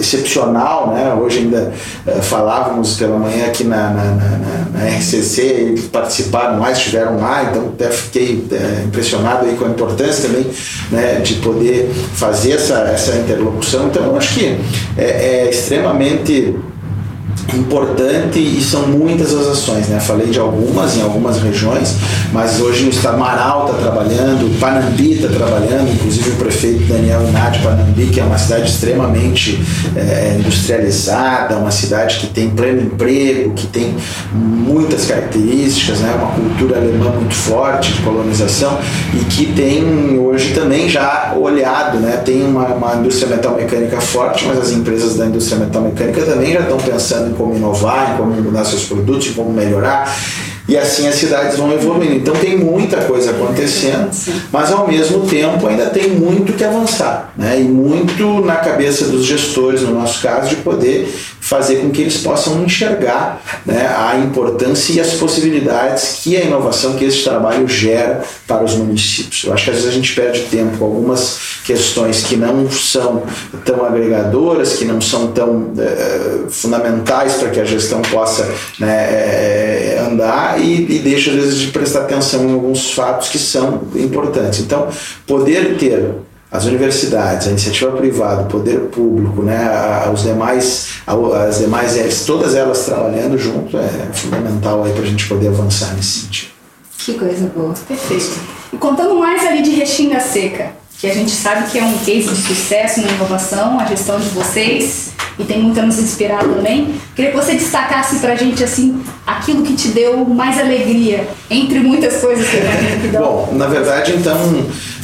excepcional, 0.00 0.94
né? 0.94 1.12
Hoje 1.14 1.40
ainda 1.40 1.72
uh, 2.06 2.22
falávamos 2.22 2.94
pela 2.94 3.18
manhã 3.18 3.46
aqui 3.46 3.64
na, 3.64 3.90
na, 3.90 4.04
na, 4.04 4.38
na, 4.72 4.96
RCC, 4.96 5.42
eles 5.42 5.84
participaram 5.86 6.58
mais, 6.58 6.78
estiveram 6.78 7.18
lá, 7.18 7.44
então 7.44 7.68
até 7.74 7.90
fiquei 7.90 8.46
uh, 8.50 8.86
impressionado 8.86 9.46
aí 9.46 9.56
com 9.56 9.64
a 9.64 9.68
importância 9.68 10.28
também 10.28 10.46
né, 10.90 11.16
de 11.16 11.34
poder 11.34 11.90
fazer 12.14 12.52
essa, 12.52 12.74
essa 12.82 13.16
interlocução. 13.16 13.88
Então, 13.88 14.16
acho 14.16 14.34
que 14.34 14.56
é, 14.96 15.04
é 15.04 15.50
extremamente 15.50 16.54
importante 17.54 18.38
e 18.38 18.62
são 18.62 18.88
muitas 18.88 19.34
as 19.34 19.46
ações, 19.46 19.88
né? 19.88 20.00
Falei 20.00 20.28
de 20.28 20.38
algumas 20.38 20.96
em 20.96 21.02
algumas 21.02 21.40
regiões, 21.40 21.96
mas 22.32 22.60
hoje 22.60 22.84
no 22.84 22.90
estado 22.90 23.18
Marau 23.18 23.66
está 23.66 23.78
trabalhando, 23.78 24.58
Panambi 24.60 25.12
está 25.14 25.28
trabalhando, 25.28 25.92
inclusive 25.92 26.30
o 26.30 26.36
prefeito 26.36 26.84
Daniel 26.84 27.22
Inade 27.28 27.60
Panambi, 27.60 28.06
que 28.06 28.20
é 28.20 28.24
uma 28.24 28.38
cidade 28.38 28.70
extremamente 28.70 29.62
é, 29.96 30.36
industrializada, 30.38 31.56
uma 31.56 31.70
cidade 31.70 32.18
que 32.18 32.26
tem 32.28 32.50
pleno 32.50 32.82
emprego, 32.82 33.52
que 33.54 33.66
tem 33.66 33.94
muitas 34.32 35.06
características, 35.06 36.00
né? 36.00 36.14
Uma 36.14 36.32
cultura 36.32 36.76
alemã 36.78 37.10
muito 37.10 37.34
forte 37.34 37.92
de 37.92 38.02
colonização 38.02 38.78
e 39.14 39.24
que 39.24 39.46
tem 39.52 40.18
hoje 40.18 40.52
também 40.52 40.88
já 40.88 41.34
olhado, 41.36 41.98
né? 41.98 42.22
Tem 42.24 42.42
uma, 42.42 42.66
uma 42.66 42.96
indústria 42.96 43.28
metal 43.28 43.54
mecânica 43.54 44.00
forte, 44.00 44.46
mas 44.46 44.58
as 44.58 44.72
empresas 44.72 45.16
da 45.16 45.26
indústria 45.26 45.58
metal 45.58 45.82
mecânica 45.82 46.22
também 46.22 46.52
já 46.52 46.60
estão 46.60 46.78
pensando 47.28 47.30
em 47.30 47.34
como 47.34 47.54
inovar, 47.54 48.14
em 48.14 48.16
como 48.16 48.32
mudar 48.32 48.64
seus 48.64 48.84
produtos, 48.84 49.28
em 49.28 49.32
como 49.32 49.52
melhorar. 49.52 50.14
E 50.68 50.76
assim 50.76 51.08
as 51.08 51.14
cidades 51.14 51.56
vão 51.56 51.72
evoluindo. 51.72 52.14
Então 52.14 52.34
tem 52.34 52.56
muita 52.58 52.98
coisa 52.98 53.30
acontecendo, 53.30 54.10
mas 54.52 54.70
ao 54.70 54.86
mesmo 54.86 55.26
tempo 55.26 55.66
ainda 55.66 55.86
tem 55.86 56.10
muito 56.10 56.52
que 56.52 56.64
avançar. 56.64 57.32
Né? 57.36 57.60
E 57.60 57.64
muito 57.64 58.40
na 58.44 58.56
cabeça 58.56 59.06
dos 59.06 59.24
gestores, 59.24 59.82
no 59.82 59.94
nosso 59.94 60.20
caso, 60.20 60.48
de 60.48 60.56
poder 60.56 61.08
fazer 61.48 61.76
com 61.76 61.90
que 61.90 62.02
eles 62.02 62.18
possam 62.18 62.62
enxergar 62.62 63.40
né, 63.64 63.90
a 63.96 64.18
importância 64.18 64.92
e 64.92 65.00
as 65.00 65.14
possibilidades 65.14 66.20
que 66.22 66.36
a 66.36 66.42
inovação, 66.42 66.92
que 66.92 67.06
esse 67.06 67.24
trabalho 67.24 67.66
gera 67.66 68.22
para 68.46 68.62
os 68.62 68.74
municípios. 68.74 69.44
Eu 69.44 69.54
acho 69.54 69.64
que 69.64 69.70
às 69.70 69.76
vezes 69.76 69.90
a 69.90 69.94
gente 69.94 70.14
perde 70.14 70.42
tempo 70.50 70.76
com 70.76 70.84
algumas 70.84 71.38
questões 71.64 72.22
que 72.22 72.36
não 72.36 72.70
são 72.70 73.22
tão 73.64 73.82
agregadoras, 73.82 74.74
que 74.74 74.84
não 74.84 75.00
são 75.00 75.28
tão 75.28 75.72
é, 75.78 76.50
fundamentais 76.50 77.36
para 77.36 77.48
que 77.48 77.60
a 77.60 77.64
gestão 77.64 78.02
possa 78.02 78.46
né, 78.78 78.94
é, 78.94 80.06
andar 80.06 80.60
e, 80.60 80.96
e 80.96 80.98
deixa 80.98 81.30
às 81.30 81.36
vezes 81.36 81.58
de 81.60 81.68
prestar 81.68 82.00
atenção 82.00 82.44
em 82.44 82.52
alguns 82.52 82.92
fatos 82.92 83.30
que 83.30 83.38
são 83.38 83.84
importantes. 83.94 84.60
Então, 84.60 84.88
poder 85.26 85.78
ter 85.78 86.10
as 86.50 86.64
universidades, 86.64 87.46
a 87.46 87.50
iniciativa 87.50 87.90
privada, 87.92 88.42
o 88.42 88.46
poder 88.46 88.80
público, 88.88 89.42
né, 89.42 89.68
os 90.12 90.22
demais, 90.22 90.88
as 91.06 91.58
demais, 91.58 92.24
todas 92.24 92.54
elas 92.54 92.84
trabalhando 92.86 93.36
junto 93.36 93.76
é 93.76 93.88
fundamental 94.12 94.84
aí 94.84 94.92
para 94.92 95.02
a 95.02 95.06
gente 95.06 95.28
poder 95.28 95.48
avançar 95.48 95.94
nesse 95.94 96.20
sentido. 96.20 96.50
Que 96.98 97.14
coisa 97.14 97.50
boa. 97.54 97.74
Perfeito. 97.86 98.38
E 98.72 98.76
contando 98.76 99.14
mais 99.18 99.44
ali 99.46 99.62
de 99.62 99.70
Restinga 99.70 100.20
Seca, 100.20 100.72
que 100.98 101.06
a 101.06 101.14
gente 101.14 101.30
sabe 101.30 101.70
que 101.70 101.78
é 101.78 101.84
um 101.84 101.96
case 101.98 102.28
de 102.28 102.42
sucesso 102.42 103.00
na 103.00 103.08
inovação, 103.12 103.78
a 103.78 103.84
gestão 103.84 104.18
de 104.18 104.28
vocês, 104.30 105.12
e 105.38 105.44
tem 105.44 105.62
muito 105.62 105.78
a 105.78 105.84
nos 105.84 105.98
inspirar 105.98 106.40
também. 106.40 106.94
Queria 107.14 107.30
que 107.30 107.36
você 107.36 107.54
destacasse 107.54 108.16
pra 108.16 108.34
gente, 108.34 108.64
assim, 108.64 109.00
aquilo 109.24 109.62
que 109.62 109.74
te 109.74 109.88
deu 109.88 110.24
mais 110.24 110.58
alegria, 110.58 111.28
entre 111.48 111.78
muitas 111.78 112.16
coisas 112.16 112.48
que 112.48 112.56
imagino 112.56 113.00
que 113.00 113.08
dão. 113.08 113.22
Bom, 113.22 113.54
na 113.54 113.66
verdade, 113.66 114.12
então, 114.16 114.36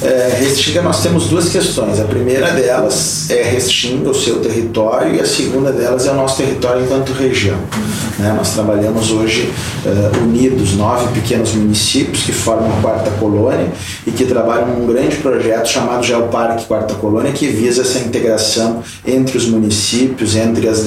é, 0.03 0.37
Restinga 0.41 0.83
nós 0.83 1.01
temos 1.03 1.29
duas 1.29 1.49
questões. 1.49 2.01
A 2.01 2.05
primeira 2.05 2.51
delas 2.51 3.31
é 3.31 3.43
Restinga, 3.43 4.11
o 4.11 4.15
seu 4.15 4.41
território, 4.41 5.15
e 5.15 5.21
a 5.21 5.27
segunda 5.27 5.71
delas 5.71 6.07
é 6.07 6.11
o 6.11 6.15
nosso 6.15 6.39
território 6.39 6.83
enquanto 6.83 7.13
região. 7.13 7.59
Né? 8.19 8.33
Nós 8.37 8.55
trabalhamos 8.55 9.11
hoje 9.13 9.53
uh, 9.85 10.25
unidos 10.25 10.75
nove 10.75 11.13
pequenos 11.13 11.53
municípios 11.53 12.23
que 12.23 12.33
formam 12.33 12.77
a 12.79 12.83
Quarta 12.83 13.11
Colônia 13.13 13.69
e 14.07 14.11
que 14.11 14.25
trabalham 14.25 14.69
num 14.69 14.87
grande 14.87 15.17
projeto 15.17 15.69
chamado 15.69 15.84
Geoparque 16.03 16.65
Quarta 16.67 16.95
Colônia, 16.95 17.33
que 17.33 17.47
visa 17.47 17.83
essa 17.83 17.99
integração 17.99 18.83
entre 19.07 19.37
os 19.37 19.47
municípios, 19.47 20.37
entre 20.37 20.69
as, 20.69 20.87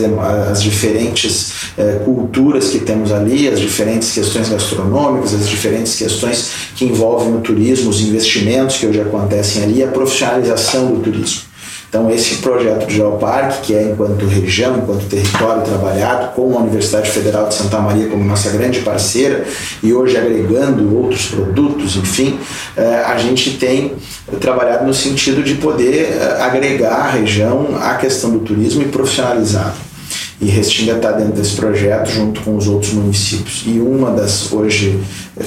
as 0.51 0.61
diferentes 0.61 1.51
uh, 1.77 2.03
culturas 2.03 2.69
que 2.69 2.79
temos 2.79 3.11
ali, 3.11 3.47
as 3.47 3.59
diferentes 3.59 4.11
questões 4.11 4.49
gastronômicas, 4.49 5.33
as 5.33 5.47
diferentes 5.47 5.95
questões 5.95 6.51
que 6.75 6.85
envolvem 6.85 7.35
o 7.35 7.41
turismo, 7.41 7.89
os 7.89 8.01
investimentos 8.01 8.77
que 8.77 8.85
hoje 8.85 9.01
acontecem 9.01 9.63
ali, 9.63 9.83
a 9.83 9.87
profissionalização 9.87 10.87
do 10.87 11.01
turismo. 11.01 11.46
Então, 11.97 12.11
esse 12.11 12.35
projeto 12.35 12.85
de 12.85 12.97
Geoparque, 12.97 13.61
que 13.63 13.75
é 13.75 13.81
enquanto 13.81 14.23
região, 14.27 14.77
enquanto 14.77 15.09
território 15.09 15.63
trabalhado, 15.63 16.35
com 16.35 16.55
a 16.55 16.61
Universidade 16.61 17.09
Federal 17.09 17.47
de 17.47 17.55
Santa 17.55 17.79
Maria 17.79 18.07
como 18.07 18.23
nossa 18.23 18.51
grande 18.51 18.81
parceira, 18.81 19.43
e 19.81 19.91
hoje 19.91 20.15
agregando 20.15 20.95
outros 20.95 21.25
produtos, 21.25 21.95
enfim, 21.95 22.39
eh, 22.75 23.03
a 23.03 23.17
gente 23.17 23.57
tem 23.57 23.93
trabalhado 24.39 24.85
no 24.85 24.93
sentido 24.93 25.41
de 25.41 25.55
poder 25.55 26.19
eh, 26.21 26.37
agregar 26.39 26.97
a 26.97 27.09
região 27.09 27.69
à 27.81 27.95
questão 27.95 28.29
do 28.29 28.39
turismo 28.41 28.83
e 28.83 28.85
profissionalizá-lo. 28.85 29.86
E 30.39 30.45
Restinga 30.45 30.93
está 30.93 31.11
dentro 31.13 31.33
desse 31.33 31.55
projeto 31.55 32.11
junto 32.11 32.41
com 32.41 32.55
os 32.55 32.67
outros 32.67 32.93
municípios. 32.93 33.63
E 33.65 33.79
uma 33.79 34.11
das 34.11 34.51
hoje 34.51 34.99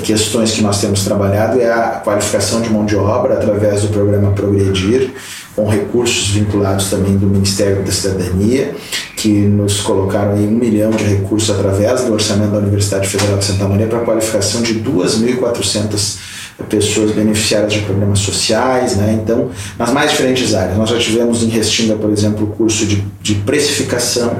questões 0.02 0.50
que 0.50 0.62
nós 0.62 0.80
temos 0.80 1.04
trabalhado 1.04 1.60
é 1.60 1.70
a 1.70 2.00
qualificação 2.04 2.60
de 2.60 2.70
mão 2.70 2.84
de 2.84 2.96
obra 2.96 3.34
através 3.34 3.82
do 3.82 3.88
programa 3.88 4.32
Progredir, 4.32 5.10
com 5.54 5.68
recursos 5.68 6.30
vinculados 6.30 6.90
também 6.90 7.16
do 7.16 7.26
Ministério 7.26 7.84
da 7.84 7.92
Cidadania, 7.92 8.74
que 9.16 9.28
nos 9.28 9.80
colocaram 9.80 10.32
aí 10.32 10.46
um 10.46 10.50
milhão 10.50 10.90
de 10.90 11.04
recursos 11.04 11.50
através 11.50 12.02
do 12.02 12.12
orçamento 12.12 12.50
da 12.52 12.58
Universidade 12.58 13.06
Federal 13.06 13.38
de 13.38 13.44
Santa 13.44 13.68
Maria 13.68 13.86
para 13.86 13.98
a 13.98 14.04
qualificação 14.04 14.62
de 14.62 14.74
2.400 14.80 16.39
pessoas 16.68 17.12
beneficiárias 17.12 17.72
de 17.72 17.80
programas 17.80 18.18
sociais, 18.20 18.96
né? 18.96 19.18
então, 19.22 19.50
nas 19.78 19.90
mais 19.92 20.10
diferentes 20.10 20.54
áreas. 20.54 20.76
Nós 20.76 20.90
já 20.90 20.98
tivemos 20.98 21.42
em 21.42 21.48
Restinga, 21.48 21.96
por 21.96 22.10
exemplo, 22.10 22.44
o 22.44 22.48
curso 22.48 22.86
de, 22.86 23.04
de 23.22 23.34
precificação, 23.36 24.36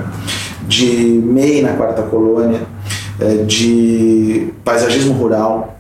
de 0.67 0.87
MEI 0.87 1.63
na 1.63 1.73
quarta 1.75 2.03
colônia, 2.03 2.61
é, 3.19 3.45
de 3.45 4.49
paisagismo 4.65 5.13
rural. 5.15 5.79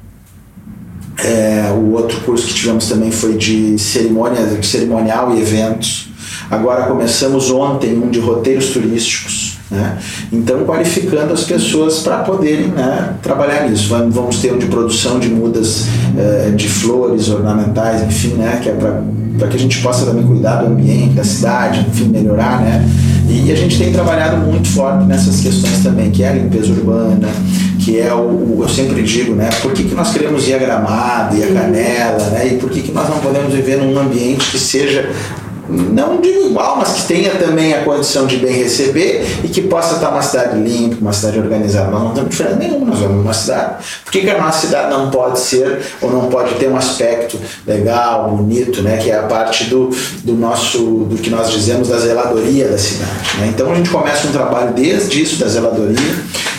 É, 1.23 1.71
o 1.77 1.93
outro 1.93 2.19
curso 2.21 2.47
que 2.47 2.55
tivemos 2.55 2.89
também 2.89 3.11
foi 3.11 3.37
de 3.37 3.79
cerimônia, 3.79 4.41
cerimonial 4.63 5.35
e 5.35 5.41
eventos. 5.41 6.09
Agora 6.51 6.87
começamos 6.87 7.51
ontem 7.51 7.97
um 7.97 8.11
de 8.11 8.19
roteiros 8.19 8.71
turísticos. 8.71 9.50
Né? 9.71 9.99
Então, 10.33 10.65
qualificando 10.65 11.33
as 11.33 11.45
pessoas 11.45 12.01
para 12.01 12.19
poderem 12.19 12.69
né, 12.69 13.15
trabalhar 13.23 13.69
nisso. 13.69 13.89
Vamos 14.11 14.41
ter 14.41 14.53
um 14.53 14.59
de 14.59 14.67
produção 14.67 15.21
de 15.21 15.29
mudas 15.29 15.87
eh, 16.19 16.53
de 16.57 16.69
flores 16.69 17.29
ornamentais, 17.29 18.03
enfim, 18.03 18.35
né, 18.35 18.59
que 18.63 18.69
é 18.69 18.73
para 18.73 19.49
que 19.49 19.57
a 19.57 19.59
gente 19.59 19.81
possa 19.81 20.05
também 20.05 20.27
cuidar 20.27 20.57
do 20.57 20.67
ambiente, 20.67 21.15
da 21.15 21.25
cidade, 21.25 21.87
enfim, 21.89 22.09
melhorar. 22.09 22.61
Né? 22.61 22.85
E 23.29 23.53
a 23.53 23.55
gente 23.55 23.79
tem 23.79 23.93
trabalhado 23.93 24.39
muito 24.39 24.69
forte 24.69 25.05
nessas 25.05 25.41
questões 25.41 25.83
também, 25.85 26.11
que 26.11 26.25
é 26.25 26.31
a 26.31 26.33
limpeza 26.33 26.73
urbana, 26.73 27.29
que 27.79 27.99
é 27.99 28.13
o, 28.13 28.59
eu 28.61 28.69
sempre 28.69 29.03
digo, 29.03 29.35
né, 29.35 29.49
por 29.63 29.73
que, 29.73 29.85
que 29.85 29.95
nós 29.95 30.13
queremos 30.13 30.47
ir 30.49 30.55
a 30.55 30.59
Gramado 30.59 31.37
e 31.37 31.45
a 31.45 31.47
Canela, 31.47 32.25
né, 32.31 32.49
e 32.49 32.57
por 32.57 32.71
que, 32.71 32.83
que 32.83 32.93
nós 32.93 33.09
não 33.09 33.19
podemos 33.19 33.55
viver 33.55 33.79
num 33.79 33.99
ambiente 33.99 34.51
que 34.51 34.59
seja 34.59 35.09
não 35.71 36.21
digo 36.21 36.47
igual, 36.47 36.77
mas 36.77 36.93
que 36.93 37.03
tenha 37.09 37.31
também 37.37 37.73
a 37.75 37.85
condição 37.85 38.27
de 38.27 38.37
bem 38.37 38.53
receber 38.53 39.25
e 39.45 39.49
que 39.49 39.63
possa 39.63 39.95
estar 39.95 40.11
uma 40.11 40.23
cidade 40.23 40.59
limpa, 40.59 40.97
uma 41.01 41.13
cidade 41.13 41.39
organizada. 41.39 41.91
Nós 41.91 42.03
não 42.03 42.13
temos 42.13 42.31
diferença 42.31 42.57
nenhuma, 42.57 42.87
nós 42.87 42.99
vamos 42.99 43.23
uma 43.23 43.33
cidade. 43.33 43.85
Por 44.05 44.13
que, 44.13 44.21
que, 44.21 44.31
a 44.31 44.39
nossa 44.39 44.67
cidade 44.67 44.91
não 44.91 45.11
pode 45.11 45.39
ser 45.39 45.81
ou 46.01 46.11
não 46.11 46.29
pode 46.29 46.55
ter 46.55 46.69
um 46.69 46.77
aspecto 46.77 47.39
legal, 47.67 48.29
bonito, 48.29 48.83
né? 48.83 48.99
que 48.99 49.11
é 49.11 49.19
a 49.19 49.23
parte 49.23 49.65
do, 49.65 49.91
do 50.25 50.35
nosso, 50.35 50.79
do 50.79 51.17
que 51.17 51.31
nós 51.31 51.51
dizemos 51.51 51.89
da 51.89 51.99
zeladoria 51.99 52.69
da 52.69 52.79
cidade. 52.79 53.11
Né? 53.39 53.53
Então 53.55 53.71
a 53.71 53.75
gente 53.75 53.91
começa 53.91 54.29
um 54.29 54.33
trabalho 54.33 54.73
desde 54.73 55.23
isso, 55.23 55.39
da 55.39 55.49
zeladoria, 55.49 55.97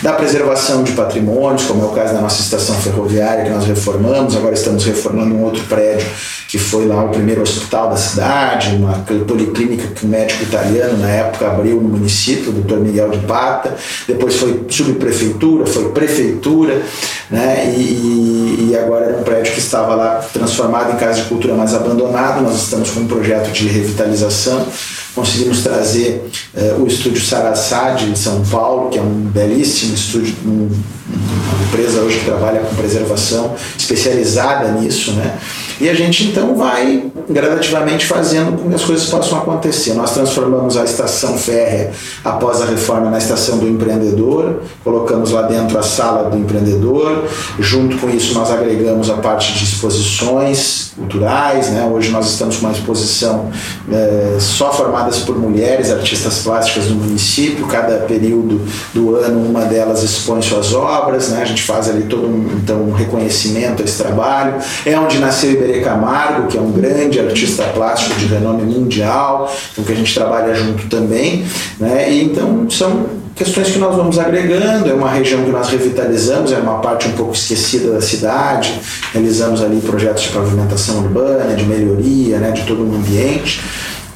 da 0.02 0.12
preservação 0.14 0.82
de 0.82 0.92
patrimônios, 0.92 1.64
como 1.64 1.82
é 1.82 1.86
o 1.86 1.90
caso 1.90 2.12
da 2.12 2.20
nossa 2.20 2.42
estação 2.42 2.74
ferroviária 2.76 3.44
que 3.44 3.50
nós 3.50 3.64
reformamos, 3.64 4.36
agora 4.36 4.54
estamos 4.54 4.84
reformando 4.84 5.34
um 5.34 5.44
outro 5.44 5.62
prédio 5.64 6.06
que 6.52 6.58
foi 6.58 6.86
lá 6.86 7.02
o 7.02 7.08
primeiro 7.08 7.40
hospital 7.40 7.88
da 7.88 7.96
cidade, 7.96 8.76
uma 8.76 8.92
policlínica 9.26 9.86
que 9.88 10.04
um 10.04 10.10
médico 10.10 10.42
italiano 10.42 10.98
na 10.98 11.08
época 11.08 11.46
abriu 11.46 11.80
no 11.80 11.88
município, 11.88 12.50
o 12.50 12.52
doutor 12.52 12.78
Miguel 12.78 13.08
de 13.08 13.20
Pata, 13.20 13.74
depois 14.06 14.36
foi 14.36 14.66
subprefeitura, 14.68 15.64
foi 15.64 15.88
prefeitura, 15.92 16.82
né? 17.30 17.72
E, 17.74 18.68
e, 18.68 18.76
agora 18.76 19.06
era 19.06 19.16
um 19.16 19.22
prédio 19.22 19.54
que 19.54 19.60
estava 19.60 19.94
lá 19.94 20.22
transformado 20.30 20.92
em 20.92 20.96
casa 20.96 21.22
de 21.22 21.28
cultura 21.28 21.54
mais 21.54 21.74
abandonado. 21.74 22.42
Nós 22.42 22.56
estamos 22.56 22.90
com 22.90 23.00
um 23.00 23.06
projeto 23.06 23.50
de 23.50 23.68
revitalização. 23.68 24.66
Conseguimos 25.14 25.62
trazer 25.62 26.30
eh, 26.56 26.74
o 26.78 26.86
estúdio 26.86 27.20
Sarassá 27.20 27.90
de 27.90 28.18
São 28.18 28.42
Paulo, 28.46 28.88
que 28.88 28.98
é 28.98 29.02
um 29.02 29.26
belíssimo 29.26 29.94
estúdio, 29.94 30.34
um, 30.46 30.70
uma 30.70 31.64
empresa 31.68 32.00
hoje 32.00 32.20
que 32.20 32.24
trabalha 32.24 32.60
com 32.60 32.74
preservação, 32.74 33.54
especializada 33.78 34.72
nisso, 34.72 35.12
né? 35.12 35.38
E 35.82 35.88
a 35.88 35.94
gente 35.94 36.28
então 36.28 36.54
vai 36.54 37.10
gradativamente 37.28 38.06
fazendo 38.06 38.56
com 38.56 38.68
que 38.68 38.74
as 38.76 38.84
coisas 38.84 39.10
possam 39.10 39.38
acontecer. 39.38 39.94
Nós 39.94 40.14
transformamos 40.14 40.76
a 40.76 40.84
estação 40.84 41.36
férrea 41.36 41.90
após 42.24 42.62
a 42.62 42.66
reforma 42.66 43.10
na 43.10 43.18
estação 43.18 43.58
do 43.58 43.66
empreendedor, 43.66 44.60
colocamos 44.84 45.32
lá 45.32 45.42
dentro 45.42 45.76
a 45.76 45.82
sala 45.82 46.30
do 46.30 46.38
empreendedor, 46.38 47.24
junto 47.58 47.98
com 47.98 48.08
isso 48.08 48.32
nós 48.32 48.52
agregamos 48.52 49.10
a 49.10 49.14
parte 49.14 49.54
de 49.54 49.64
exposições 49.64 50.92
culturais, 50.94 51.70
né? 51.70 51.88
hoje 51.90 52.10
nós 52.10 52.30
estamos 52.30 52.58
com 52.58 52.66
uma 52.66 52.72
exposição 52.72 53.50
é, 53.90 54.36
só 54.38 54.72
formadas 54.72 55.20
por 55.20 55.36
mulheres, 55.36 55.90
artistas 55.90 56.40
plásticas 56.40 56.86
do 56.86 56.94
município, 56.94 57.66
cada 57.66 57.98
período 58.00 58.60
do 58.92 59.16
ano 59.16 59.48
uma 59.48 59.62
delas 59.62 60.02
expõe 60.02 60.42
suas 60.42 60.74
obras, 60.74 61.30
né? 61.30 61.42
a 61.42 61.44
gente 61.44 61.62
faz 61.62 61.88
ali 61.88 62.04
todo 62.04 62.26
um, 62.26 62.58
então, 62.62 62.82
um 62.82 62.92
reconhecimento 62.92 63.82
a 63.82 63.84
esse 63.84 63.96
trabalho, 64.00 64.54
é 64.84 64.98
onde 64.98 65.18
nasceu 65.18 65.71
Camargo, 65.80 66.48
que 66.48 66.58
é 66.58 66.60
um 66.60 66.70
grande 66.70 67.18
artista 67.18 67.64
plástico 67.64 68.18
de 68.18 68.26
renome 68.26 68.62
mundial, 68.62 69.52
então 69.72 69.84
que 69.84 69.92
a 69.92 69.96
gente 69.96 70.14
trabalha 70.14 70.54
junto 70.54 70.86
também, 70.88 71.44
né? 71.78 72.12
e 72.12 72.24
então 72.24 72.68
são 72.70 73.06
questões 73.34 73.70
que 73.70 73.78
nós 73.78 73.96
vamos 73.96 74.18
agregando, 74.18 74.90
é 74.90 74.94
uma 74.94 75.10
região 75.10 75.42
que 75.42 75.50
nós 75.50 75.68
revitalizamos, 75.68 76.52
é 76.52 76.58
uma 76.58 76.78
parte 76.78 77.08
um 77.08 77.12
pouco 77.12 77.34
esquecida 77.34 77.92
da 77.92 78.00
cidade, 78.00 78.80
realizamos 79.12 79.62
ali 79.62 79.80
projetos 79.80 80.24
de 80.24 80.28
pavimentação 80.28 80.98
urbana, 80.98 81.54
de 81.54 81.64
melhoria, 81.64 82.38
né, 82.38 82.50
de 82.50 82.62
todo 82.62 82.82
o 82.82 82.94
ambiente, 82.94 83.60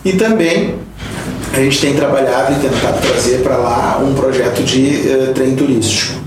e 0.04 0.12
também 0.12 0.74
a 1.52 1.60
gente 1.60 1.80
tem 1.80 1.94
trabalhado 1.94 2.52
e 2.52 2.68
tentado 2.68 3.00
trazer 3.00 3.38
para 3.38 3.56
lá 3.56 3.98
um 4.02 4.14
projeto 4.14 4.62
de 4.62 5.02
uh, 5.08 5.32
trem 5.32 5.56
turístico, 5.56 6.20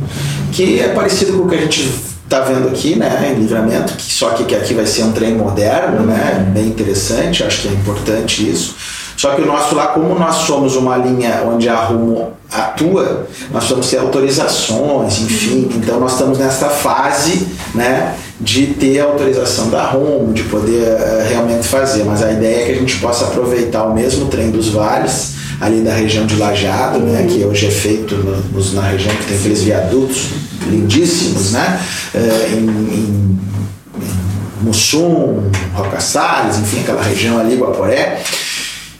que 0.51 0.79
é 0.79 0.89
parecido 0.89 1.33
com 1.33 1.43
o 1.43 1.47
que 1.47 1.55
a 1.55 1.61
gente 1.61 1.89
está 2.29 2.41
vendo 2.41 2.67
aqui, 2.67 2.95
né, 2.95 3.33
em 3.35 3.41
Livramento, 3.41 3.93
que 3.95 4.13
só 4.13 4.29
que 4.29 4.55
aqui 4.55 4.73
vai 4.73 4.85
ser 4.85 5.03
um 5.03 5.11
trem 5.11 5.35
moderno, 5.35 6.05
né, 6.05 6.45
bem 6.53 6.67
interessante, 6.67 7.43
acho 7.43 7.63
que 7.63 7.67
é 7.67 7.71
importante 7.71 8.47
isso 8.47 8.75
só 9.19 9.35
que 9.35 9.41
o 9.41 9.45
nosso 9.45 9.75
lá, 9.75 9.87
como 9.87 10.17
nós 10.17 10.33
somos 10.33 10.77
uma 10.77 10.95
linha 10.95 11.43
onde 11.45 11.67
a 11.67 11.75
Rumo 11.75 12.31
atua, 12.49 13.27
nós 13.51 13.65
vamos 13.67 13.89
ter 13.89 13.97
autorizações, 13.97 15.19
enfim. 15.19 15.69
Então 15.75 15.99
nós 15.99 16.13
estamos 16.13 16.37
nessa 16.37 16.69
fase, 16.69 17.45
né, 17.75 18.15
de 18.39 18.67
ter 18.67 19.01
autorização 19.01 19.69
da 19.69 19.83
Rumo, 19.83 20.31
de 20.31 20.43
poder 20.43 20.87
uh, 20.93 21.27
realmente 21.27 21.67
fazer. 21.67 22.05
Mas 22.05 22.23
a 22.23 22.31
ideia 22.31 22.61
é 22.61 22.65
que 22.67 22.71
a 22.71 22.75
gente 22.75 22.95
possa 22.99 23.25
aproveitar 23.25 23.83
o 23.83 23.93
mesmo 23.93 24.27
trem 24.27 24.51
dos 24.51 24.69
vales 24.69 25.33
ali 25.59 25.81
da 25.81 25.93
região 25.93 26.25
de 26.25 26.35
Lajeado, 26.35 26.99
né, 26.99 27.27
que 27.29 27.43
hoje 27.43 27.67
é 27.67 27.71
feito 27.71 28.15
no, 28.15 28.73
na 28.73 28.81
região 28.81 29.13
que 29.15 29.25
tem 29.25 29.37
aqueles 29.37 29.61
viadutos 29.63 30.27
lindíssimos, 30.67 31.51
né, 31.51 31.79
uh, 32.15 32.53
em, 32.53 32.57
em, 32.57 33.39
em 34.01 34.63
Mussum, 34.63 35.49
Roca 35.73 35.99
Salles, 35.99 36.57
enfim, 36.57 36.81
aquela 36.81 37.01
região 37.01 37.39
ali, 37.39 37.55
Guaporé 37.55 38.21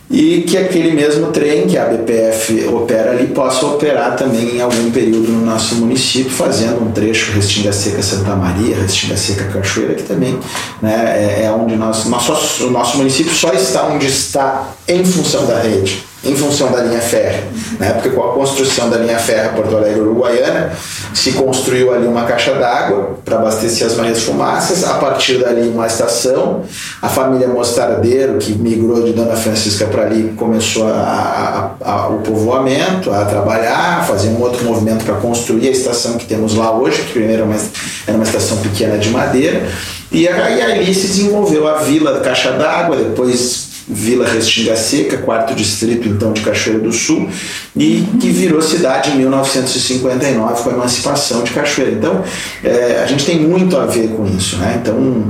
e 0.09 0.41
que 0.41 0.57
aquele 0.57 0.91
mesmo 0.91 1.27
trem 1.27 1.67
que 1.67 1.77
a 1.77 1.85
BPF 1.85 2.67
opera 2.69 3.11
ali 3.11 3.27
possa 3.27 3.63
operar 3.67 4.15
também 4.15 4.55
em 4.55 4.61
algum 4.61 4.89
período 4.89 5.31
no 5.31 5.45
nosso 5.45 5.75
município, 5.75 6.31
fazendo 6.31 6.81
um 6.81 6.91
trecho 6.91 7.31
Restinga 7.31 7.71
Seca 7.71 8.01
Santa 8.01 8.35
Maria, 8.35 8.75
Restinga 8.75 9.15
Seca 9.15 9.45
Cachoeira, 9.45 9.93
que 9.93 10.03
também 10.03 10.39
né, 10.81 11.15
é, 11.15 11.43
é 11.45 11.51
onde 11.51 11.75
nós, 11.75 12.05
o 12.05 12.71
nosso 12.71 12.97
município 12.97 13.31
só 13.31 13.53
está 13.53 13.85
onde 13.85 14.07
está 14.07 14.73
em 14.87 15.05
função 15.05 15.45
da 15.45 15.59
rede 15.59 16.03
em 16.23 16.35
função 16.35 16.71
da 16.71 16.81
linha 16.81 16.99
férrea. 16.99 17.43
Né? 17.79 17.91
Porque 17.93 18.09
com 18.09 18.21
a 18.21 18.33
construção 18.33 18.89
da 18.89 18.97
linha 18.97 19.17
férrea 19.17 19.49
Porto 19.49 19.75
Alegre 19.75 20.01
Uruguaiana, 20.01 20.71
se 21.13 21.31
construiu 21.33 21.93
ali 21.93 22.07
uma 22.07 22.23
caixa 22.23 22.53
d'água 22.55 23.17
para 23.23 23.37
abastecer 23.37 23.87
as 23.87 23.95
Marés 23.95 24.23
Fumaças, 24.23 24.83
a 24.83 24.95
partir 24.95 25.39
dali 25.39 25.67
uma 25.69 25.87
estação, 25.87 26.63
a 27.01 27.07
família 27.07 27.47
Mostardeiro, 27.47 28.37
que 28.37 28.51
migrou 28.53 29.03
de 29.03 29.13
Dona 29.13 29.35
Francisca 29.35 29.85
para 29.85 30.03
ali, 30.03 30.33
começou 30.35 30.87
a, 30.87 31.75
a, 31.81 31.91
a, 31.91 32.07
o 32.09 32.19
povoamento, 32.19 33.11
a 33.11 33.23
trabalhar, 33.23 34.05
fazer 34.05 34.29
um 34.29 34.41
outro 34.41 34.65
movimento 34.65 35.05
para 35.05 35.15
construir 35.15 35.69
a 35.69 35.71
estação 35.71 36.17
que 36.17 36.25
temos 36.25 36.55
lá 36.55 36.71
hoje, 36.75 37.01
que 37.03 37.13
primeiro 37.13 37.43
era 37.43 37.45
uma, 37.45 37.55
era 38.07 38.17
uma 38.17 38.23
estação 38.23 38.57
pequena 38.57 38.97
de 38.97 39.09
madeira, 39.09 39.67
e 40.11 40.27
aí 40.27 40.61
ali 40.61 40.93
se 40.93 41.07
desenvolveu 41.07 41.67
a 41.67 41.75
vila 41.75 42.11
da 42.13 42.19
Caixa 42.19 42.51
d'Água, 42.51 42.95
depois 42.95 43.58
Vila 43.89 44.27
Restinga 44.27 44.75
Seca, 44.75 45.17
quarto 45.17 45.55
distrito 45.55 46.07
então 46.07 46.31
de 46.31 46.41
Cachoeira 46.41 46.79
do 46.79 46.91
Sul, 46.91 47.27
e 47.75 48.05
que 48.21 48.29
virou 48.29 48.61
cidade 48.61 49.11
em 49.11 49.15
1959 49.17 50.63
com 50.63 50.69
a 50.69 50.73
emancipação 50.73 51.43
de 51.43 51.51
Cachoeira. 51.51 51.91
Então, 51.91 52.23
é, 52.63 53.01
a 53.03 53.07
gente 53.07 53.25
tem 53.25 53.39
muito 53.39 53.75
a 53.75 53.85
ver 53.87 54.09
com 54.09 54.25
isso, 54.27 54.57
né? 54.57 54.79
Então, 54.79 55.23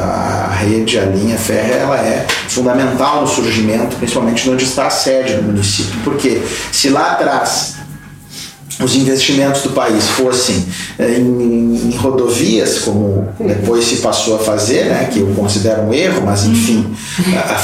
a 0.00 0.54
rede, 0.54 0.98
a 0.98 1.04
linha 1.06 1.38
férrea, 1.38 1.74
ela 1.74 1.98
é 1.98 2.26
fundamental 2.48 3.22
no 3.22 3.26
surgimento, 3.26 3.96
principalmente 3.96 4.48
onde 4.50 4.64
está 4.64 4.86
a 4.86 4.90
sede 4.90 5.34
do 5.34 5.42
município, 5.42 5.98
porque 6.04 6.42
se 6.70 6.90
lá 6.90 7.12
atrás 7.12 7.77
os 8.80 8.94
investimentos 8.94 9.62
do 9.62 9.70
país 9.70 10.06
fossem 10.08 10.64
eh, 10.98 11.18
em, 11.18 11.90
em, 11.92 11.96
rodovias, 11.96 12.78
como 12.80 13.28
depois 13.40 13.84
se 13.84 13.96
passou 13.96 14.36
a 14.36 14.38
fazer, 14.38 14.84
né, 14.84 15.08
que 15.12 15.18
eu 15.20 15.26
considero 15.34 15.82
um 15.82 15.92
erro, 15.92 16.22
mas 16.24 16.44
enfim, 16.44 16.86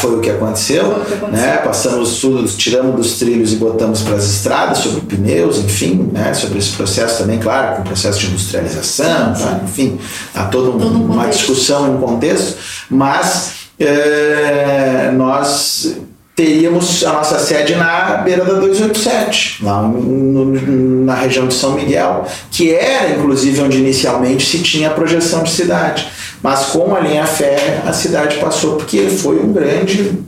foi 0.00 0.16
o 0.16 0.20
que 0.20 0.30
aconteceu. 0.30 0.84
Foi 0.84 1.02
o 1.02 1.04
que 1.04 1.14
aconteceu. 1.14 1.46
Né, 1.46 1.56
passamos 1.58 2.20
tudo, 2.20 2.44
tiramos 2.48 2.96
dos 2.96 3.18
trilhos 3.18 3.52
e 3.52 3.56
botamos 3.56 4.02
para 4.02 4.16
as 4.16 4.24
estradas, 4.24 4.78
sobre 4.78 5.02
pneus, 5.02 5.58
enfim, 5.58 6.10
né, 6.12 6.34
sobre 6.34 6.58
esse 6.58 6.70
processo 6.70 7.18
também, 7.18 7.38
claro, 7.38 7.76
com 7.76 7.82
o 7.82 7.84
processo 7.84 8.20
de 8.20 8.26
industrialização, 8.26 9.34
tá, 9.34 9.60
enfim, 9.64 9.98
há 10.34 10.44
toda 10.44 10.70
um, 10.70 11.12
uma 11.12 11.28
discussão 11.28 11.86
em 11.88 11.96
um 11.96 12.00
contexto, 12.00 12.56
mas 12.90 13.52
é, 13.78 15.12
nós 15.14 15.96
teríamos 16.34 17.04
a 17.04 17.12
nossa 17.12 17.38
sede 17.38 17.76
na 17.76 18.16
beira 18.16 18.44
da 18.44 18.54
287, 18.54 19.64
lá 19.64 19.82
no, 19.82 21.04
na 21.04 21.14
região 21.14 21.46
de 21.46 21.54
São 21.54 21.72
Miguel, 21.72 22.26
que 22.50 22.74
era 22.74 23.10
inclusive 23.10 23.60
onde 23.62 23.78
inicialmente 23.78 24.44
se 24.44 24.58
tinha 24.58 24.88
a 24.88 24.94
projeção 24.94 25.44
de 25.44 25.50
cidade. 25.50 26.08
Mas 26.42 26.66
com 26.66 26.94
a 26.94 27.00
linha 27.00 27.24
férrea, 27.24 27.84
a 27.86 27.92
cidade 27.92 28.36
passou 28.38 28.76
porque 28.76 29.08
foi 29.08 29.38
um 29.38 29.52
grande 29.52 30.18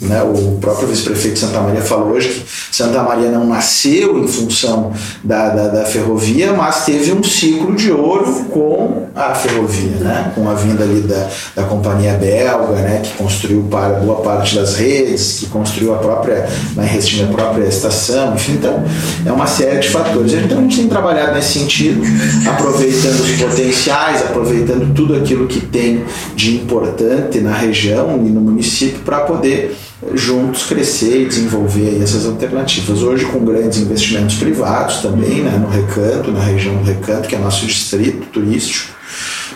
né? 0.00 0.22
O 0.22 0.58
próprio 0.60 0.88
vice-prefeito 0.88 1.34
de 1.34 1.40
Santa 1.40 1.60
Maria 1.60 1.80
falou 1.80 2.10
hoje 2.10 2.28
que 2.28 2.76
Santa 2.76 3.02
Maria 3.02 3.30
não 3.30 3.46
nasceu 3.46 4.18
em 4.18 4.28
função 4.28 4.92
da, 5.24 5.48
da, 5.48 5.68
da, 5.68 5.84
ferrovia, 5.84 6.52
mas 6.52 6.84
teve 6.84 7.12
um 7.12 7.22
ciclo 7.22 7.74
de 7.74 7.90
ouro 7.90 8.44
com 8.50 9.08
a 9.14 9.34
ferrovia, 9.34 9.96
né? 9.96 10.32
com 10.34 10.48
a 10.48 10.54
vinda 10.54 10.84
ali 10.84 11.00
da, 11.00 11.28
da 11.56 11.64
companhia 11.64 12.12
belga, 12.12 12.74
né? 12.74 13.00
que 13.02 13.12
construiu 13.14 13.66
para 13.68 13.94
boa 14.00 14.20
parte 14.20 14.54
das 14.54 14.76
redes, 14.76 15.38
que 15.40 15.46
construiu 15.46 15.94
a 15.94 15.98
própria, 15.98 16.48
na 16.76 16.82
Restinga, 16.82 17.24
a 17.24 17.34
própria 17.34 17.64
estação, 17.64 18.34
enfim, 18.34 18.52
então 18.52 18.84
é 19.26 19.32
uma 19.32 19.46
série 19.46 19.80
de 19.80 19.88
fatores. 19.88 20.32
Então 20.32 20.58
a 20.58 20.62
gente 20.62 20.76
tem 20.76 20.88
trabalhado 20.88 21.34
nesse 21.34 21.58
sentido, 21.58 22.02
aproveitando 22.48 23.20
os 23.20 23.32
potenciais, 23.32 24.22
aproveitando 24.22 24.94
tudo 24.94 25.16
aquilo 25.16 25.46
que 25.46 25.60
tem 25.60 26.04
de 26.36 26.56
importante 26.56 27.40
na 27.40 27.52
região 27.52 28.22
e 28.24 28.30
no 28.30 28.40
município 28.40 29.00
para 29.00 29.20
poder 29.20 29.76
juntos 30.14 30.64
crescer 30.64 31.22
e 31.22 31.26
desenvolver 31.26 32.00
essas 32.02 32.24
alternativas. 32.24 33.02
Hoje 33.02 33.24
com 33.26 33.44
grandes 33.44 33.78
investimentos 33.78 34.36
privados 34.36 34.98
também, 34.98 35.42
né, 35.42 35.58
no 35.58 35.68
Recanto, 35.68 36.30
na 36.30 36.40
região 36.40 36.76
do 36.76 36.84
Recanto, 36.84 37.28
que 37.28 37.34
é 37.34 37.38
nosso 37.38 37.66
distrito 37.66 38.26
turístico, 38.32 38.97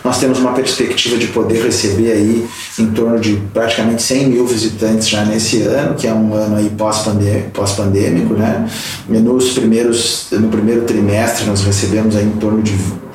nós 0.03 0.19
temos 0.19 0.39
uma 0.39 0.51
perspectiva 0.53 1.17
de 1.17 1.27
poder 1.27 1.63
receber 1.63 2.11
aí 2.11 2.47
em 2.77 2.87
torno 2.87 3.19
de 3.19 3.41
praticamente 3.53 4.01
100 4.01 4.27
mil 4.27 4.45
visitantes 4.45 5.07
já 5.07 5.23
nesse 5.23 5.61
ano, 5.61 5.95
que 5.95 6.07
é 6.07 6.13
um 6.13 6.33
ano 6.33 6.57
aí 6.57 6.69
pós-pandêmico, 6.69 8.33
né? 8.33 8.67
Nos 9.07 9.51
primeiros, 9.51 10.27
no 10.31 10.49
primeiro 10.49 10.81
trimestre 10.81 11.45
nós 11.45 11.61
recebemos 11.61 12.15
aí 12.15 12.25
em 12.25 12.31
torno 12.31 12.61
de 12.61 12.73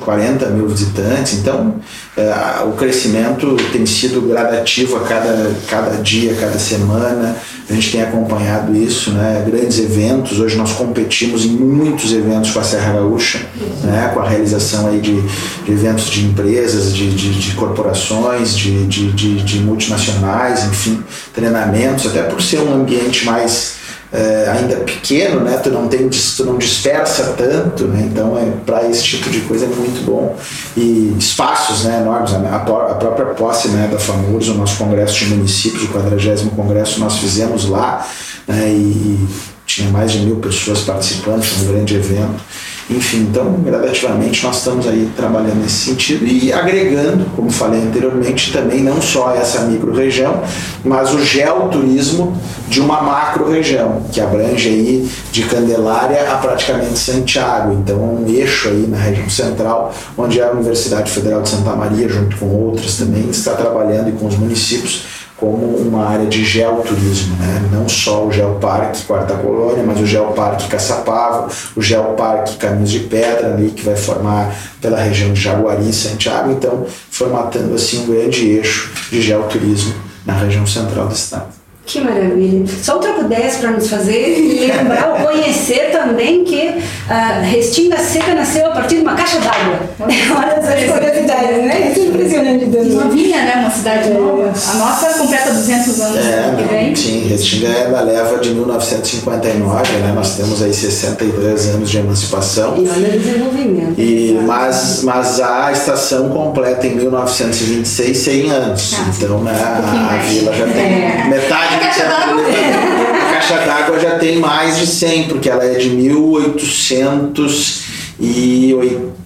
40 0.09 0.47
mil 0.47 0.67
visitantes, 0.67 1.33
então 1.33 1.75
é, 2.17 2.63
o 2.63 2.71
crescimento 2.71 3.55
tem 3.71 3.85
sido 3.85 4.21
gradativo 4.21 4.95
a 4.97 5.01
cada, 5.01 5.51
cada 5.67 5.97
dia, 6.01 6.33
cada 6.35 6.57
semana, 6.57 7.35
a 7.69 7.73
gente 7.73 7.91
tem 7.91 8.01
acompanhado 8.01 8.75
isso, 8.75 9.11
né? 9.11 9.45
grandes 9.45 9.77
eventos, 9.77 10.39
hoje 10.39 10.57
nós 10.57 10.71
competimos 10.71 11.45
em 11.45 11.49
muitos 11.49 12.11
eventos 12.11 12.49
com 12.51 12.59
a 12.59 12.63
Serra 12.63 12.93
Gaúcha, 12.93 13.39
né? 13.83 14.09
com 14.13 14.21
a 14.21 14.27
realização 14.27 14.87
aí 14.87 14.99
de, 14.99 15.21
de 15.21 15.71
eventos 15.71 16.09
de 16.09 16.25
empresas, 16.25 16.78
de, 16.85 17.09
de, 17.11 17.33
de 17.33 17.55
corporações, 17.55 18.57
de, 18.57 18.85
de, 18.87 19.11
de, 19.11 19.43
de 19.43 19.59
multinacionais, 19.59 20.65
enfim, 20.65 21.03
treinamentos, 21.33 22.07
até 22.07 22.23
por 22.23 22.41
ser 22.41 22.59
um 22.59 22.73
ambiente 22.73 23.25
mais 23.25 23.79
é, 24.11 24.49
ainda 24.51 24.77
pequeno, 24.77 25.41
né? 25.41 25.57
Tu 25.57 25.69
não 25.69 25.87
tem, 25.87 26.09
tu 26.09 26.45
não 26.45 26.57
dispersa 26.57 27.35
tanto, 27.37 27.85
né? 27.85 28.09
Então 28.11 28.37
é 28.37 28.51
para 28.65 28.89
esse 28.89 29.03
tipo 29.03 29.29
de 29.29 29.41
coisa 29.41 29.65
é 29.65 29.67
muito 29.67 30.03
bom 30.03 30.35
e 30.75 31.15
espaços, 31.17 31.83
né? 31.83 31.99
Enormes. 32.01 32.33
A, 32.33 32.55
a 32.55 32.59
própria 32.95 33.27
posse, 33.27 33.67
né? 33.69 33.87
Da 33.91 33.99
FAMURS, 33.99 34.49
o 34.49 34.55
nosso 34.55 34.77
congresso 34.77 35.19
de 35.19 35.25
municípios, 35.25 35.83
o 35.83 35.87
40 35.89 36.49
congresso 36.55 36.99
nós 36.99 37.17
fizemos 37.19 37.69
lá, 37.69 38.05
né? 38.47 38.69
E 38.69 39.27
tinha 39.65 39.89
mais 39.91 40.11
de 40.11 40.19
mil 40.19 40.37
pessoas 40.37 40.81
participando, 40.81 41.43
foi 41.43 41.67
um 41.67 41.71
grande 41.71 41.95
evento. 41.95 42.41
Enfim, 42.89 43.27
então, 43.29 43.53
gradativamente, 43.63 44.43
nós 44.43 44.57
estamos 44.57 44.87
aí 44.87 45.07
trabalhando 45.15 45.61
nesse 45.61 45.89
sentido 45.89 46.25
e 46.25 46.51
agregando, 46.51 47.23
como 47.35 47.51
falei 47.51 47.81
anteriormente, 47.81 48.51
também 48.51 48.81
não 48.81 48.99
só 48.99 49.35
essa 49.35 49.61
micro-região, 49.61 50.41
mas 50.83 51.13
o 51.13 51.23
geoturismo 51.23 52.35
de 52.67 52.81
uma 52.81 52.99
macro-região, 53.01 54.01
que 54.11 54.19
abrange 54.19 54.69
aí 54.69 55.09
de 55.31 55.43
Candelária 55.43 56.31
a 56.31 56.37
praticamente 56.37 56.97
Santiago. 56.97 57.73
Então, 57.73 57.97
um 57.97 58.27
eixo 58.27 58.69
aí 58.69 58.87
na 58.87 58.97
região 58.97 59.29
central, 59.29 59.93
onde 60.17 60.41
a 60.41 60.49
Universidade 60.51 61.11
Federal 61.11 61.43
de 61.43 61.49
Santa 61.49 61.75
Maria, 61.75 62.09
junto 62.09 62.37
com 62.37 62.47
outras 62.47 62.97
também, 62.97 63.29
está 63.29 63.53
trabalhando 63.53 64.09
e 64.09 64.13
com 64.13 64.25
os 64.25 64.35
municípios 64.35 65.18
como 65.39 65.77
uma 65.77 66.05
área 66.05 66.25
de 66.25 66.43
geoturismo, 66.43 67.35
né? 67.37 67.69
não 67.71 67.87
só 67.87 68.25
o 68.25 68.31
Geoparque 68.31 69.03
Quarta 69.03 69.35
Colônia, 69.35 69.83
mas 69.85 69.99
o 69.99 70.05
Geoparque 70.05 70.67
Caçapava, 70.67 71.47
o 71.75 71.81
Geoparque 71.81 72.57
Caminhos 72.57 72.91
de 72.91 72.99
Pedra, 72.99 73.53
ali, 73.53 73.71
que 73.71 73.83
vai 73.83 73.95
formar 73.95 74.53
pela 74.81 74.99
região 74.99 75.31
de 75.31 75.39
Jaguari 75.39 75.89
e 75.89 75.93
Santiago, 75.93 76.51
então 76.51 76.85
formatando 77.09 77.73
assim 77.73 78.03
um 78.03 78.07
grande 78.07 78.49
eixo 78.49 78.91
de 79.09 79.21
geoturismo 79.21 79.93
na 80.25 80.33
região 80.33 80.67
central 80.67 81.07
do 81.07 81.13
estado. 81.13 81.59
Que 81.89 82.01
maravilha. 82.01 82.67
Só 82.83 82.97
o 82.97 82.99
troco 82.99 83.23
10 83.23 83.55
para 83.57 83.71
nos 83.71 83.89
fazer 83.89 84.59
lembrar 84.59 85.09
ou 85.09 85.27
conhecer 85.27 85.89
também 85.91 86.43
que 86.43 86.71
a 87.09 87.39
Restinga 87.39 87.97
Seca 87.97 88.35
nasceu 88.35 88.67
a 88.67 88.69
partir 88.69 88.97
de 88.97 89.01
uma 89.01 89.15
caixa 89.15 89.39
d'água. 89.39 89.79
Olha 89.99 90.93
curiosidades, 90.93 91.63
né? 91.63 91.91
Isso 91.91 92.01
é 92.01 92.05
impressionante. 92.05 92.65
Novinha, 92.65 93.37
né? 93.37 93.58
Uma 93.69 93.75
cidade 93.75 94.09
nova. 94.09 94.51
A 94.67 94.73
nossa 94.73 95.13
completa 95.19 95.53
200 95.53 96.01
anos 96.01 96.25
é, 96.25 96.55
que 96.57 96.63
vem. 96.63 96.95
Sim, 96.95 97.27
Restinga 97.27 97.67
é 97.67 97.91
da 97.91 98.01
leva 98.01 98.39
de 98.39 98.49
1959, 98.49 99.93
né? 99.97 100.11
Nós 100.15 100.35
temos 100.35 100.63
aí 100.63 100.73
63 100.73 101.67
anos 101.67 101.87
de 101.87 101.97
emancipação. 101.99 102.75
E 102.77 102.89
olha 102.89 103.09
o 103.09 103.11
desenvolvimento. 103.19 103.93
E, 103.99 104.39
mas, 104.43 105.03
mas 105.03 105.39
a 105.39 105.71
estação 105.71 106.29
completa 106.29 106.87
em 106.87 106.95
1926 106.95 108.17
100 108.17 108.49
anos. 108.49 108.95
Ah, 108.97 109.11
então, 109.15 109.43
né, 109.43 109.51
a, 109.51 110.15
a 110.15 110.17
vila 110.17 110.51
já 110.55 110.65
tem 110.65 110.81
é. 110.81 111.25
metade 111.29 111.75
a 111.75 111.79
caixa 111.79 112.05
d'água. 112.05 112.41
A 112.41 113.33
caixa 113.33 113.57
d'água 113.59 113.99
já 113.99 114.17
tem 114.17 114.39
mais 114.39 114.79
de 114.79 114.87
100, 114.87 115.27
porque 115.27 115.47
ela 115.47 115.63
é 115.63 115.75
de 115.75 115.89
1880 115.91 117.89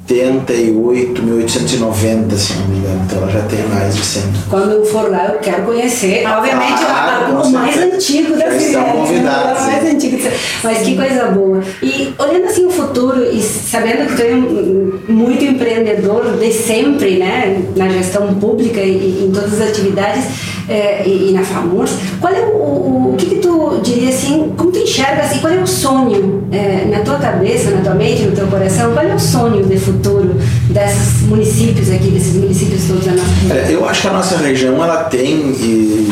88, 0.09 1.21
1890, 1.23 2.35
se 2.35 2.53
não 2.55 2.67
me 2.67 2.77
engano. 2.77 3.01
Então 3.05 3.17
ela 3.19 3.31
já 3.31 3.41
tem 3.43 3.59
mais 3.67 3.95
de 3.95 4.01
100. 4.03 4.23
Quando 4.49 4.71
eu 4.71 4.85
for 4.85 5.09
lá, 5.09 5.27
eu 5.33 5.39
quero 5.39 5.63
conhecer, 5.63 6.25
obviamente, 6.27 6.81
Ah, 6.87 7.29
o 7.31 7.41
com 7.41 7.49
mais 7.49 7.77
antigo 7.77 8.35
da 8.35 8.51
cidade. 8.59 8.91
convidados, 8.91 9.61
O 9.61 9.65
mais 9.65 9.83
sim. 9.83 9.95
antigo. 9.95 10.17
Mas 10.63 10.77
que 10.79 10.95
coisa 10.95 11.25
boa. 11.27 11.61
E 11.81 12.13
olhando 12.19 12.45
assim 12.45 12.65
o 12.65 12.69
futuro 12.69 13.23
e 13.23 13.41
sabendo 13.41 14.07
que 14.07 14.15
tu 14.15 14.21
é 14.21 15.11
muito 15.11 15.43
empreendedor 15.45 16.37
de 16.37 16.51
sempre, 16.51 17.17
né, 17.17 17.63
na 17.75 17.87
gestão 17.89 18.33
pública 18.35 18.81
e, 18.81 19.25
em 19.25 19.31
todas 19.31 19.53
as 19.61 19.69
atividades 19.69 20.25
eh, 20.69 21.03
e, 21.05 21.29
e 21.29 21.33
na 21.33 21.43
FAMURS, 21.43 21.91
qual 22.19 22.33
é 22.33 22.39
o, 22.41 22.57
o, 22.57 23.13
o 23.13 23.15
que, 23.17 23.25
que 23.27 23.35
tu 23.35 23.79
diria 23.81 24.09
assim, 24.09 24.51
como 24.57 24.71
tu 24.71 24.79
enxerga 24.79 25.21
assim, 25.23 25.39
qual 25.39 25.51
é 25.53 25.57
o 25.57 25.67
sonho 25.67 26.43
eh, 26.51 26.87
na 26.89 26.99
tua 26.99 27.17
cabeça, 27.17 27.71
na 27.71 27.81
tua 27.81 27.93
mente, 27.95 28.23
no 28.23 28.35
teu 28.35 28.47
coração, 28.47 28.93
qual 28.93 29.05
é 29.05 29.13
o 29.15 29.19
sonho 29.19 29.63
de 29.65 29.77
futuro 29.77 29.92
futuro 29.93 30.33
desses 30.85 31.21
municípios 31.23 31.89
aqui, 31.89 32.09
desses 32.09 32.35
municípios 32.35 32.83
todos 32.87 33.05
da 33.05 33.11
nossa 33.13 33.29
região? 33.41 33.57
É, 33.57 33.73
Eu 33.73 33.87
acho 33.87 34.01
que 34.01 34.07
a 34.07 34.13
nossa 34.13 34.37
região 34.37 34.83
ela 34.83 35.03
tem 35.05 35.53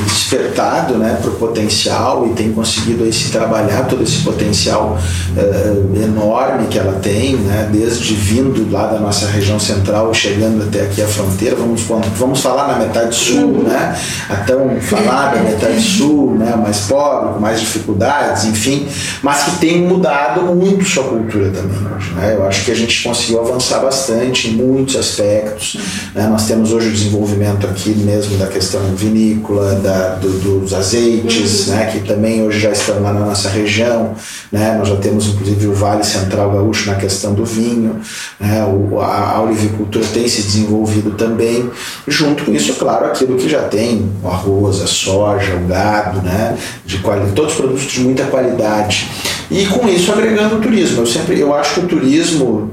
despertado 0.06 0.96
né, 0.96 1.18
para 1.22 1.30
o 1.30 1.36
potencial 1.36 2.28
e 2.28 2.34
tem 2.34 2.52
conseguido 2.52 3.04
aí, 3.04 3.12
se 3.12 3.30
trabalhar 3.32 3.88
todo 3.88 4.04
esse 4.04 4.20
potencial 4.20 4.98
eh, 5.38 6.04
enorme 6.04 6.68
que 6.68 6.78
ela 6.78 6.94
tem, 6.94 7.36
né, 7.36 7.70
desde 7.72 8.14
vindo 8.14 8.72
lá 8.72 8.88
da 8.88 9.00
nossa 9.00 9.28
região 9.28 9.60
central, 9.60 10.14
chegando 10.14 10.64
até 10.64 10.84
aqui 10.84 11.02
a 11.02 11.08
fronteira. 11.08 11.56
Vamos, 11.56 11.82
vamos 12.18 12.42
falar 12.42 12.68
na 12.68 12.86
metade 12.86 13.16
sul, 13.16 13.64
né, 13.64 13.96
a 14.30 14.36
tão 14.38 14.80
falada 14.80 15.40
metade 15.44 15.82
sul, 15.82 16.36
né, 16.38 16.56
mais 16.56 16.82
pobre, 16.82 17.34
com 17.34 17.40
mais 17.40 17.60
dificuldades, 17.60 18.46
enfim, 18.46 18.88
mas 19.22 19.44
que 19.44 19.52
tem 19.58 19.82
mudado 19.82 20.42
muito 20.56 20.86
sua 20.86 21.04
cultura 21.04 21.50
também. 21.50 21.80
Né? 22.16 22.36
Eu 22.36 22.46
acho 22.48 22.66
que 22.66 22.72
a 22.72 22.76
gente 22.76 23.04
conseguiu 23.04 23.42
avançar 23.42 23.80
bastante 23.80 24.50
em 24.50 24.61
muitos 24.62 24.96
aspectos. 24.96 25.78
Né? 26.16 26.28
Nós 26.28 26.46
temos 26.48 26.72
hoje 26.72 26.90
o 26.90 26.92
desenvolvimento 26.92 27.66
aqui 27.68 27.90
mesmo 27.92 28.38
da 28.38 28.48
questão 28.48 28.82
vinícola, 28.96 29.76
da, 29.76 30.16
do- 30.16 30.60
dos 30.60 30.74
azeites, 30.74 31.68
né? 31.68 31.90
que 31.92 32.00
também 32.02 32.44
hoje 32.46 32.60
já 32.60 32.72
estão 32.72 33.02
lá 33.02 33.12
na 33.14 33.22
nossa 33.26 33.50
região. 33.50 34.14
Né? 34.52 34.76
Nós 34.78 34.88
já 34.88 34.96
temos 34.98 35.28
inclusive 35.28 35.68
o 35.68 35.74
Vale 35.74 36.04
Central 36.04 36.52
Gaúcho 36.52 36.90
na 36.90 36.96
questão 36.96 37.34
do 37.34 37.46
vinho. 37.46 38.00
Né? 38.40 38.64
O, 38.66 39.00
a, 39.00 39.32
a 39.38 39.42
olivicultura 39.42 40.06
tem 40.14 40.28
se 40.28 40.42
desenvolvido 40.44 41.12
também. 41.12 41.70
Junto 42.08 42.46
com 42.46 42.52
isso, 42.54 42.74
claro, 42.76 43.06
aquilo 43.06 43.38
que 43.38 43.50
já 43.50 43.62
tem, 43.64 44.10
o 44.24 44.28
arroz, 44.28 44.82
a 44.82 44.88
soja, 44.88 45.56
o 45.56 45.68
gado, 45.68 46.22
né? 46.22 46.58
de 46.86 46.98
quali- 47.00 47.32
todos 47.34 47.52
os 47.54 47.58
produtos 47.58 47.84
de 47.84 48.00
muita 48.02 48.24
qualidade. 48.26 49.10
E 49.50 49.66
com 49.66 49.88
isso 49.90 50.12
agregando 50.12 50.56
o 50.58 50.62
turismo. 50.62 51.02
Eu 51.02 51.06
sempre 51.06 51.40
eu 51.40 51.54
acho 51.54 51.74
que 51.76 51.80
o 51.82 51.88
turismo 51.88 52.72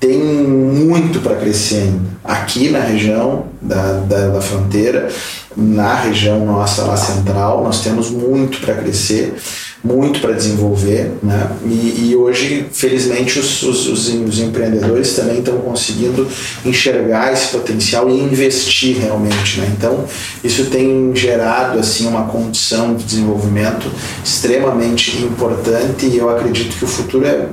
tem 0.00 0.18
muito 0.18 1.20
para 1.20 1.36
crescer 1.36 1.76
ainda. 1.76 2.16
Aqui 2.24 2.70
na 2.70 2.80
região 2.80 3.46
da, 3.60 4.00
da, 4.00 4.28
da 4.28 4.40
fronteira, 4.40 5.08
na 5.54 5.94
região 5.94 6.44
nossa 6.44 6.84
lá 6.84 6.96
central, 6.96 7.62
nós 7.62 7.80
temos 7.80 8.10
muito 8.10 8.60
para 8.60 8.74
crescer, 8.74 9.34
muito 9.84 10.20
para 10.20 10.32
desenvolver. 10.32 11.12
Né? 11.22 11.50
E, 11.64 12.08
e 12.08 12.16
hoje, 12.16 12.66
felizmente, 12.72 13.38
os, 13.38 13.62
os, 13.62 13.86
os, 13.86 14.08
os 14.08 14.38
empreendedores 14.40 15.14
também 15.14 15.38
estão 15.38 15.58
conseguindo 15.58 16.26
enxergar 16.64 17.32
esse 17.32 17.48
potencial 17.48 18.08
e 18.08 18.18
investir 18.18 18.98
realmente. 18.98 19.60
Né? 19.60 19.72
Então, 19.76 20.04
isso 20.42 20.64
tem 20.66 21.14
gerado 21.14 21.78
assim 21.78 22.06
uma 22.06 22.24
condição 22.24 22.94
de 22.94 23.04
desenvolvimento 23.04 23.90
extremamente 24.24 25.18
importante 25.18 26.06
e 26.06 26.16
eu 26.16 26.30
acredito 26.30 26.76
que 26.76 26.84
o 26.84 26.88
futuro 26.88 27.26
é 27.26 27.46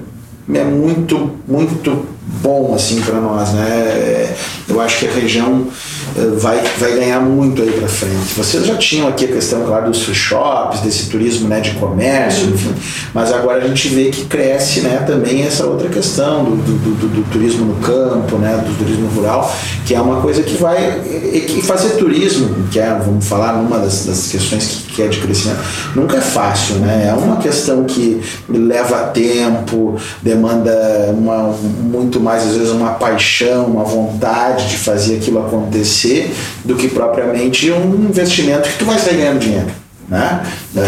é 0.51 0.63
muito 0.63 1.32
muito 1.47 2.12
bom 2.25 2.73
assim 2.75 3.01
para 3.01 3.19
nós 3.19 3.51
né? 3.53 3.67
É, 3.69 4.36
eu 4.69 4.79
acho 4.79 4.99
que 4.99 5.07
a 5.07 5.12
região 5.12 5.67
eh, 6.17 6.21
vai 6.38 6.62
vai 6.79 6.93
ganhar 6.95 7.19
muito 7.19 7.62
aí 7.62 7.71
para 7.71 7.88
frente. 7.88 8.33
Vocês 8.36 8.65
já 8.65 8.75
tinham 8.77 9.07
aqui 9.09 9.25
a 9.25 9.27
questão 9.27 9.63
claro 9.65 9.89
dos 9.91 10.03
free 10.03 10.15
shops 10.15 10.79
desse 10.79 11.09
turismo 11.09 11.47
né 11.49 11.59
de 11.59 11.71
comércio 11.71 12.47
enfim 12.49 12.73
mas 13.13 13.31
agora 13.31 13.63
a 13.63 13.67
gente 13.67 13.89
vê 13.89 14.05
que 14.09 14.25
cresce 14.25 14.81
né 14.81 15.03
também 15.05 15.43
essa 15.43 15.65
outra 15.65 15.89
questão 15.89 16.45
do, 16.45 16.55
do, 16.55 16.95
do- 16.95 17.07
do 17.23 17.31
turismo 17.31 17.65
no 17.65 17.75
campo 17.75 18.38
né 18.38 18.55
do 18.65 18.77
turismo 18.77 19.07
rural 19.09 19.53
que 19.86 19.93
é 19.93 19.99
uma 20.01 20.21
coisa 20.21 20.41
que 20.43 20.55
vai 20.57 21.01
e 21.05 21.62
fazer 21.63 21.89
turismo 21.97 22.67
que 22.71 22.79
é 22.79 22.89
vamos 23.05 23.25
falar 23.27 23.53
numa 23.62 23.79
das, 23.79 24.05
das 24.05 24.27
questões 24.31 24.65
que, 24.65 24.93
que 24.95 25.01
é 25.01 25.07
de 25.07 25.19
crescimento 25.19 25.59
nunca 25.95 26.17
é 26.17 26.21
fácil 26.21 26.75
né? 26.75 27.07
É 27.09 27.13
uma 27.13 27.38
questão 27.38 27.83
que 27.83 28.21
leva 28.49 29.07
tempo 29.07 29.97
demanda 30.21 30.71
uma, 31.17 31.53
muito 31.81 32.12
mais 32.19 32.43
às 32.43 32.56
vezes 32.56 32.71
uma 32.71 32.91
paixão 32.93 33.65
uma 33.65 33.84
vontade 33.84 34.69
de 34.69 34.78
fazer 34.78 35.17
aquilo 35.17 35.39
acontecer 35.39 36.34
do 36.63 36.76
que 36.76 36.88
propriamente 36.88 37.71
um 37.71 38.06
investimento 38.06 38.69
que 38.69 38.78
tu 38.78 38.86
vai 38.86 38.99
sair 38.99 39.17
ganhando 39.17 39.39
dinheiro 39.39 39.83
né? 40.10 40.44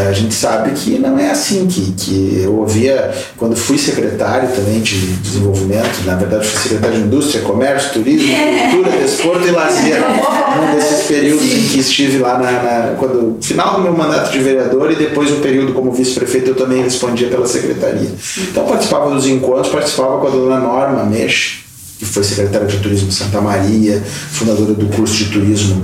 A 0.10 0.12
gente 0.12 0.34
sabe 0.34 0.72
que 0.72 1.00
não 1.00 1.18
é 1.18 1.32
assim 1.32 1.66
que, 1.68 1.92
que 1.94 2.42
eu 2.44 2.54
ouvia 2.58 3.14
quando 3.38 3.56
fui 3.56 3.78
secretário 3.78 4.50
também 4.50 4.82
de 4.82 4.98
desenvolvimento, 5.18 6.04
na 6.06 6.16
verdade 6.16 6.46
fui 6.48 6.62
secretário 6.62 6.98
de 6.98 7.04
indústria, 7.04 7.42
comércio, 7.44 7.94
turismo, 7.94 8.28
cultura, 8.72 8.98
desporto 9.02 9.48
e 9.48 9.52
lazer, 9.52 9.98
um 10.02 10.76
desses 10.76 11.08
períodos 11.08 11.44
em 11.46 11.68
que 11.70 11.80
estive 11.80 12.18
lá 12.18 12.38
na, 12.38 12.52
na- 12.52 12.96
quando 13.00 13.38
final 13.42 13.76
do 13.76 13.82
meu 13.82 13.94
mandato 13.94 14.32
de 14.32 14.40
vereador 14.40 14.92
e 14.92 14.96
depois 14.96 15.32
um 15.32 15.40
período 15.40 15.74
como 15.74 15.92
vice-prefeito 15.92 16.50
eu 16.52 16.56
também 16.56 16.84
respondia 16.84 17.28
pela 17.30 17.48
secretaria. 17.48 18.10
Então 18.50 18.66
participava 18.66 19.10
dos 19.14 19.26
encontros, 19.28 19.70
participava 19.70 20.20
com 20.20 20.28
a 20.28 20.30
dona 20.30 20.60
Norma 20.60 21.04
Mesh, 21.06 21.64
que 21.98 22.06
foi 22.06 22.24
secretária 22.24 22.68
de 22.68 22.78
turismo 22.80 23.08
de 23.08 23.14
Santa 23.16 23.40
Maria, 23.42 24.04
fundadora 24.32 24.74
do 24.74 24.86
curso 24.96 25.14
de 25.16 25.26
turismo 25.32 25.82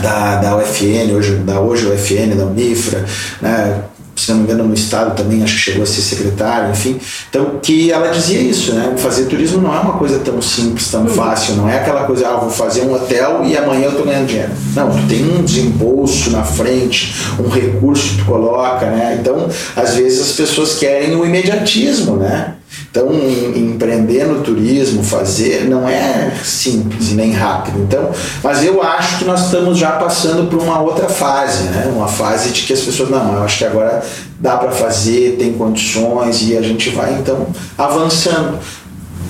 da, 0.00 0.36
da 0.36 0.56
UFN, 0.56 1.14
hoje, 1.14 1.34
da 1.36 1.60
hoje 1.60 1.86
UFN, 1.86 2.36
da 2.36 2.46
Unifra, 2.46 3.04
né? 3.40 3.82
se 4.14 4.30
não 4.30 4.38
me 4.38 4.44
engano 4.44 4.64
no 4.64 4.74
estado 4.74 5.16
também 5.16 5.42
acho 5.42 5.54
que 5.54 5.60
chegou 5.60 5.82
a 5.82 5.86
ser 5.86 6.00
secretário, 6.00 6.70
enfim. 6.70 6.98
Então, 7.28 7.58
que 7.60 7.90
ela 7.90 8.08
dizia 8.08 8.40
isso, 8.40 8.72
né? 8.72 8.94
Fazer 8.96 9.24
turismo 9.24 9.60
não 9.60 9.74
é 9.74 9.80
uma 9.80 9.94
coisa 9.94 10.18
tão 10.20 10.40
simples, 10.40 10.88
tão 10.90 11.06
fácil, 11.06 11.56
não 11.56 11.68
é 11.68 11.78
aquela 11.78 12.04
coisa, 12.04 12.28
ah, 12.28 12.36
vou 12.36 12.50
fazer 12.50 12.82
um 12.82 12.94
hotel 12.94 13.42
e 13.44 13.56
amanhã 13.56 13.86
eu 13.86 13.96
tô 13.96 14.04
ganhando 14.04 14.26
dinheiro. 14.26 14.52
Não, 14.74 14.90
tu 14.90 15.08
tem 15.08 15.24
um 15.24 15.42
desembolso 15.42 16.30
na 16.30 16.44
frente, 16.44 17.14
um 17.38 17.48
recurso 17.48 18.10
que 18.10 18.18
tu 18.18 18.24
coloca, 18.26 18.86
né? 18.86 19.18
Então, 19.20 19.48
às 19.74 19.96
vezes 19.96 20.20
as 20.20 20.32
pessoas 20.32 20.74
querem 20.74 21.16
o 21.16 21.24
imediatismo, 21.24 22.16
né? 22.16 22.54
Então, 22.92 23.10
empreender 23.56 24.26
no 24.26 24.42
turismo, 24.42 25.02
fazer, 25.02 25.64
não 25.64 25.88
é 25.88 26.30
simples 26.44 27.12
nem 27.12 27.32
rápido. 27.32 27.78
Então, 27.78 28.10
mas 28.42 28.62
eu 28.62 28.82
acho 28.82 29.20
que 29.20 29.24
nós 29.24 29.46
estamos 29.46 29.78
já 29.78 29.92
passando 29.92 30.50
por 30.50 30.62
uma 30.62 30.78
outra 30.78 31.08
fase, 31.08 31.62
né? 31.70 31.90
Uma 31.96 32.06
fase 32.06 32.50
de 32.50 32.64
que 32.64 32.72
as 32.74 32.82
pessoas, 32.82 33.08
não, 33.08 33.32
eu 33.32 33.42
acho 33.44 33.56
que 33.56 33.64
agora 33.64 34.02
dá 34.38 34.58
para 34.58 34.72
fazer, 34.72 35.36
tem 35.38 35.54
condições 35.54 36.42
e 36.42 36.54
a 36.54 36.60
gente 36.60 36.90
vai 36.90 37.14
então 37.14 37.46
avançando 37.78 38.58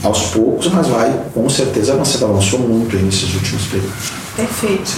aos 0.03 0.23
poucos, 0.23 0.67
mas 0.73 0.89
vai 0.89 1.15
com 1.33 1.49
certeza 1.49 1.93
avançando. 1.93 2.25
Avançou 2.33 2.59
muito 2.59 2.97
nesses 2.97 3.33
últimos 3.33 3.63
períodos. 3.67 4.22
Perfeito. 4.35 4.91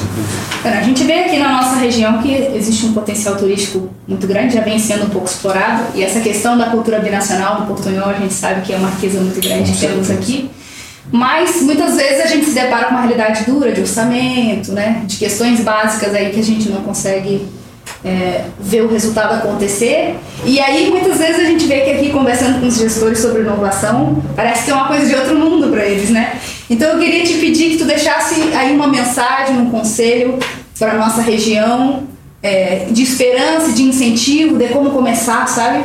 A 0.65 0.83
gente 0.83 1.03
vê 1.05 1.25
aqui 1.25 1.39
na 1.39 1.61
nossa 1.61 1.77
região 1.77 2.23
que 2.23 2.33
existe 2.55 2.87
um 2.87 2.93
potencial 2.93 3.37
turístico 3.37 3.91
muito 4.07 4.27
grande, 4.27 4.55
já 4.55 4.61
vem 4.61 4.79
sendo 4.79 5.07
um 5.07 5.11
pouco 5.11 5.27
explorado, 5.27 5.85
e 5.95 6.05
essa 6.05 6.21
questão 6.21 6.57
da 6.57 6.67
cultura 6.67 7.01
binacional 7.01 7.63
do 7.63 7.67
Portunhol, 7.67 8.11
a 8.11 8.15
gente 8.15 8.33
sabe 8.33 8.61
que 8.63 8.73
é 8.73 8.77
uma 8.77 8.91
riqueza 8.91 9.21
muito 9.21 9.41
grande 9.41 9.73
que 9.73 9.79
temos 9.79 10.11
aqui. 10.11 10.51
Mas 11.11 11.61
muitas 11.63 11.97
vezes 11.97 12.25
a 12.25 12.27
gente 12.27 12.47
se 12.47 12.53
depara 12.53 12.87
com 12.87 12.93
uma 12.93 13.03
realidade 13.03 13.45
dura 13.45 13.73
de 13.73 13.81
orçamento, 13.81 14.73
né, 14.73 15.03
de 15.05 15.17
questões 15.17 15.61
básicas 15.61 16.15
aí 16.15 16.31
que 16.31 16.41
a 16.41 16.43
gente 16.43 16.69
não 16.71 16.83
consegue 16.83 17.47
é, 18.05 18.45
ver 18.59 18.83
o 18.83 18.89
resultado 18.89 19.35
acontecer. 19.35 20.17
E 20.45 20.61
aí 20.61 20.91
muitas 20.91 21.19
vezes 21.19 21.41
a 21.41 21.45
gente 21.45 21.67
vê 21.67 21.81
que 21.81 21.91
aqui 21.91 22.11
conversando 22.11 22.61
com 22.61 22.67
os 22.67 22.77
gestores 22.77 23.19
sobre 23.19 23.43
inovação, 23.43 24.23
parece 24.35 24.65
que 24.65 24.71
é 24.71 24.75
uma 24.75 24.87
coisa 24.87 25.07
de 25.07 25.15
outro 25.15 25.37
mundo 25.37 25.69
para 25.69 25.85
eles, 25.85 26.11
né? 26.11 26.39
Então 26.69 26.93
eu 26.93 26.99
queria 26.99 27.23
te 27.25 27.35
pedir 27.35 27.71
que 27.71 27.79
tu 27.79 27.85
deixasse 27.85 28.41
aí 28.55 28.75
uma 28.75 28.87
mensagem, 28.87 29.57
um 29.59 29.71
conselho 29.71 30.39
para 30.79 30.93
a 30.93 30.97
nossa 30.97 31.21
região 31.21 32.05
é, 32.43 32.87
de 32.91 33.03
esperança, 33.03 33.73
de 33.73 33.83
incentivo, 33.83 34.57
de 34.57 34.69
como 34.69 34.91
começar, 34.91 35.47
sabe? 35.47 35.85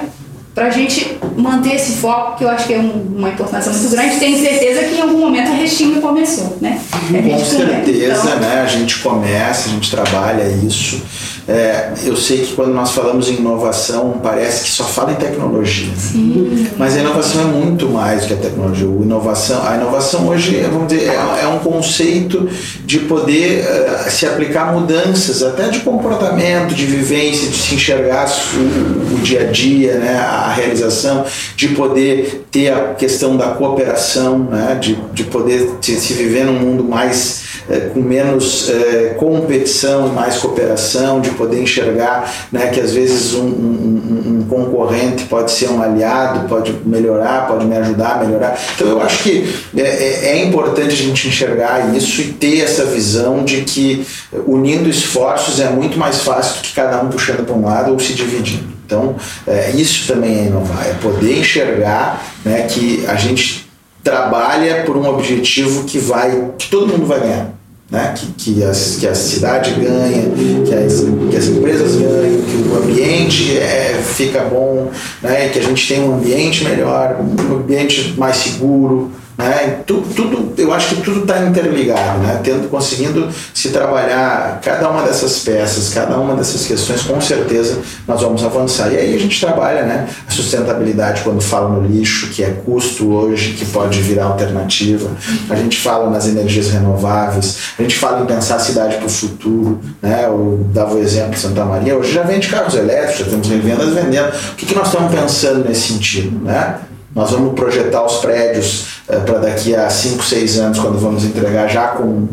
Para 0.53 0.67
a 0.67 0.69
gente 0.69 1.17
manter 1.37 1.75
esse 1.75 1.97
foco, 1.97 2.37
que 2.37 2.43
eu 2.43 2.49
acho 2.49 2.67
que 2.67 2.73
é 2.73 2.79
um, 2.79 3.15
uma 3.17 3.29
importância 3.29 3.71
muito 3.71 3.89
grande. 3.89 4.17
Tenho 4.17 4.37
certeza 4.37 4.83
que 4.83 4.95
em 4.95 5.01
algum 5.01 5.19
momento 5.19 5.51
a 5.51 5.53
Restinga 5.53 6.01
começou, 6.01 6.57
né? 6.59 6.81
É 7.13 7.21
Com 7.21 7.39
certeza, 7.39 8.21
então, 8.25 8.39
né? 8.39 8.61
A 8.61 8.67
gente 8.67 8.99
começa, 8.99 9.69
a 9.69 9.71
gente 9.71 9.89
trabalha 9.89 10.43
isso. 10.65 11.01
É, 11.49 11.93
eu 12.05 12.15
sei 12.15 12.41
que 12.41 12.53
quando 12.53 12.75
nós 12.75 12.91
falamos 12.91 13.27
em 13.27 13.37
inovação, 13.37 14.19
parece 14.21 14.65
que 14.65 14.69
só 14.69 14.83
fala 14.83 15.13
em 15.13 15.15
tecnologia. 15.15 15.91
Sim. 15.97 16.67
Mas 16.77 16.95
a 16.95 16.99
inovação 16.99 17.41
é 17.41 17.45
muito 17.45 17.89
mais 17.89 18.21
do 18.21 18.27
que 18.27 18.33
a 18.35 18.37
tecnologia. 18.37 18.87
A 18.87 19.03
inovação, 19.03 19.67
a 19.67 19.75
inovação 19.75 20.27
hoje 20.27 20.61
vamos 20.71 20.89
dizer, 20.89 21.09
é, 21.09 21.43
é 21.43 21.47
um 21.47 21.57
conceito 21.57 22.47
de 22.85 22.99
poder 22.99 23.65
uh, 23.65 24.11
se 24.11 24.27
aplicar 24.27 24.71
mudanças, 24.71 25.41
até 25.41 25.69
de 25.69 25.79
comportamento, 25.79 26.75
de 26.75 26.85
vivência, 26.85 27.49
de 27.49 27.57
se 27.57 27.73
enxergar 27.73 28.27
o, 28.53 29.15
o 29.15 29.19
dia 29.19 29.41
a 29.41 29.51
dia, 29.51 29.95
né, 29.95 30.19
a 30.19 30.53
realização, 30.53 31.25
de 31.55 31.69
poder 31.69 32.45
ter 32.51 32.71
a 32.71 32.93
questão 32.93 33.35
da 33.35 33.47
cooperação, 33.47 34.37
né, 34.37 34.77
de, 34.79 34.95
de 35.13 35.23
poder 35.23 35.77
se, 35.81 35.99
se 35.99 36.13
viver 36.13 36.45
num 36.45 36.53
mundo 36.53 36.83
mais 36.83 37.43
é, 37.47 37.48
com 37.93 38.01
menos 38.01 38.69
é, 38.69 39.15
competição 39.17 40.09
mais 40.09 40.37
cooperação, 40.37 41.21
de 41.21 41.29
poder 41.31 41.61
enxergar 41.61 42.47
né, 42.51 42.67
que 42.67 42.79
às 42.79 42.93
vezes 42.93 43.33
um, 43.35 43.45
um, 43.45 44.23
um, 44.27 44.45
concorrente 44.49 45.25
pode 45.25 45.51
ser 45.51 45.69
um 45.69 45.81
aliado, 45.81 46.47
pode 46.47 46.73
melhorar, 46.85 47.47
pode 47.47 47.65
me 47.65 47.77
ajudar 47.77 48.13
a 48.13 48.25
melhorar. 48.25 48.59
Então 48.75 48.87
eu 48.87 49.01
acho 49.01 49.23
que 49.23 49.53
é, 49.77 49.81
é, 49.81 50.25
é 50.29 50.45
importante 50.45 50.93
a 50.93 50.95
gente 50.95 51.27
enxergar 51.27 51.95
isso 51.95 52.21
e 52.21 52.33
ter 52.33 52.61
essa 52.61 52.85
visão 52.85 53.43
de 53.43 53.61
que 53.61 54.05
unindo 54.47 54.89
esforços 54.89 55.59
é 55.59 55.69
muito 55.69 55.97
mais 55.99 56.21
fácil 56.21 56.57
do 56.57 56.61
que 56.61 56.73
cada 56.73 57.01
um 57.01 57.09
puxando 57.09 57.45
para 57.45 57.55
um 57.55 57.65
lado 57.65 57.91
ou 57.91 57.99
se 57.99 58.13
dividindo. 58.13 58.79
Então, 58.85 59.15
é, 59.45 59.69
isso 59.75 60.11
também 60.11 60.39
é 60.39 60.43
inovar, 60.45 60.87
é 60.87 60.93
poder 60.93 61.37
enxergar 61.37 62.25
né, 62.43 62.63
que 62.63 63.05
a 63.07 63.15
gente 63.15 63.69
trabalha 64.03 64.83
por 64.83 64.97
um 64.97 65.07
objetivo 65.07 65.83
que 65.83 65.99
vai, 65.99 66.53
que 66.57 66.67
todo 66.69 66.87
mundo 66.87 67.05
vai 67.05 67.19
ganhar 67.19 67.58
né? 67.89 68.13
que, 68.15 68.27
que, 68.33 68.63
as, 68.63 68.97
que 68.97 69.07
a 69.07 69.15
cidade 69.15 69.71
ganha, 69.71 70.29
que 70.65 70.73
as, 70.73 71.03
que 71.29 71.37
as 71.37 71.47
empresas 71.47 71.95
ganham, 71.95 72.41
que 72.41 72.69
o 72.69 72.77
ambiente 72.77 73.57
é, 73.57 73.99
fica 74.03 74.43
bom, 74.43 74.91
né? 75.21 75.49
que 75.49 75.59
a 75.59 75.63
gente 75.63 75.87
tem 75.87 76.03
um 76.03 76.15
ambiente 76.15 76.63
melhor, 76.63 77.19
um 77.19 77.55
ambiente 77.55 78.13
mais 78.17 78.37
seguro, 78.37 79.11
né? 79.39 79.79
Tudo, 79.85 80.53
eu 80.57 80.73
acho 80.73 80.95
que 80.95 81.01
tudo 81.01 81.21
está 81.21 81.39
interligado, 81.39 82.19
né? 82.19 82.41
Tendo, 82.43 82.69
conseguindo 82.69 83.29
se 83.53 83.69
trabalhar 83.69 84.59
cada 84.61 84.89
uma 84.89 85.03
dessas 85.03 85.39
peças, 85.39 85.93
cada 85.93 86.17
uma 86.19 86.35
dessas 86.35 86.65
questões, 86.65 87.03
com 87.03 87.21
certeza 87.21 87.79
nós 88.05 88.21
vamos 88.21 88.43
avançar. 88.43 88.91
E 88.91 88.97
aí 88.97 89.15
a 89.15 89.17
gente 89.17 89.39
trabalha 89.39 89.83
né? 89.83 90.09
a 90.27 90.31
sustentabilidade 90.31 91.21
quando 91.21 91.39
fala 91.39 91.69
no 91.69 91.87
lixo, 91.87 92.27
que 92.31 92.43
é 92.43 92.49
custo 92.65 93.13
hoje, 93.13 93.53
que 93.53 93.65
pode 93.67 94.01
virar 94.01 94.25
alternativa. 94.25 95.09
A 95.49 95.55
gente 95.55 95.79
fala 95.79 96.09
nas 96.09 96.27
energias 96.27 96.71
renováveis, 96.71 97.59
a 97.79 97.81
gente 97.81 97.97
fala 97.97 98.21
em 98.21 98.25
pensar 98.25 98.55
a 98.55 98.59
cidade 98.59 98.97
para 98.97 99.05
o 99.05 99.09
futuro. 99.09 99.79
Né? 100.01 100.25
Eu 100.25 100.67
dava 100.73 100.95
o 100.95 100.99
exemplo 100.99 101.31
de 101.31 101.39
Santa 101.39 101.63
Maria, 101.63 101.95
hoje 101.95 102.11
já 102.11 102.23
vende 102.23 102.49
carros 102.49 102.75
elétricos, 102.75 103.19
já 103.19 103.25
temos 103.31 103.47
revendas 103.47 103.93
vendendo. 103.93 104.33
O 104.51 104.55
que, 104.55 104.65
que 104.65 104.75
nós 104.75 104.87
estamos 104.87 105.15
pensando 105.15 105.65
nesse 105.65 105.93
sentido? 105.93 106.43
Né? 106.43 106.75
Nós 107.15 107.31
vamos 107.31 107.53
projetar 107.53 108.05
os 108.05 108.17
prédios 108.17 109.01
uh, 109.07 109.21
para 109.25 109.39
daqui 109.39 109.75
a 109.75 109.89
5, 109.89 110.23
6 110.23 110.59
anos, 110.59 110.79
quando 110.79 110.99
vamos 110.99 111.23
entregar 111.23 111.67
já 111.67 111.87
com, 111.89 112.27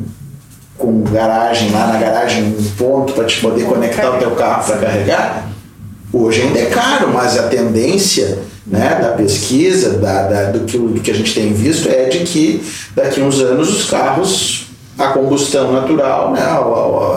com 0.77 1.03
garagem, 1.05 1.71
lá 1.71 1.87
na 1.89 1.99
garagem, 1.99 2.45
um 2.45 2.71
ponto 2.77 3.13
para 3.15 3.25
te 3.25 3.41
poder 3.41 3.65
conectar 3.65 4.11
o 4.11 4.19
teu 4.19 4.33
carro 4.33 4.65
para 4.65 4.79
carregar. 4.79 5.49
Hoje 6.13 6.43
ainda 6.43 6.59
é 6.59 6.67
caro, 6.67 7.11
mas 7.13 7.39
a 7.39 7.45
tendência 7.45 8.39
né, 8.67 8.99
da 9.01 9.11
pesquisa, 9.11 9.99
da, 9.99 10.23
da, 10.29 10.51
do, 10.51 10.61
que, 10.61 10.79
do 10.79 11.01
que 11.01 11.11
a 11.11 11.15
gente 11.15 11.35
tem 11.35 11.53
visto, 11.53 11.89
é 11.89 12.05
de 12.05 12.19
que 12.21 12.63
daqui 12.95 13.21
a 13.21 13.25
uns 13.25 13.41
anos 13.41 13.69
os 13.69 13.89
carros 13.89 14.67
a 14.99 15.09
combustão 15.09 15.73
natural, 15.73 16.33
né, 16.33 16.43
o, 16.59 17.17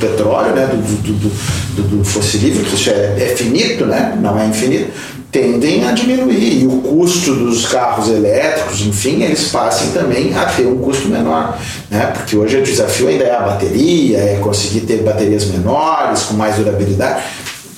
petróleo, 0.00 0.52
né, 0.52 0.66
do, 0.66 0.76
do, 0.76 1.12
do, 1.76 1.82
do, 1.96 2.04
fossilífero, 2.04 2.64
que 2.64 2.74
isso 2.74 2.90
é, 2.90 3.16
é 3.18 3.36
finito, 3.36 3.86
né, 3.86 4.18
não 4.20 4.38
é 4.38 4.46
infinito, 4.46 4.90
tendem 5.30 5.86
a 5.86 5.92
diminuir 5.92 6.62
e 6.62 6.66
o 6.66 6.80
custo 6.80 7.34
dos 7.34 7.66
carros 7.66 8.08
elétricos, 8.08 8.80
enfim, 8.82 9.22
eles 9.22 9.48
passem 9.48 9.90
também 9.92 10.34
a 10.36 10.46
ter 10.46 10.66
um 10.66 10.78
custo 10.78 11.08
menor, 11.08 11.56
né? 11.88 12.06
Porque 12.06 12.36
hoje 12.36 12.58
o 12.58 12.62
desafio 12.62 13.08
ainda 13.08 13.24
é 13.24 13.36
a 13.36 13.40
bateria, 13.40 14.18
é 14.18 14.38
conseguir 14.42 14.80
ter 14.80 15.02
baterias 15.02 15.44
menores 15.46 16.22
com 16.22 16.34
mais 16.34 16.56
durabilidade, 16.56 17.22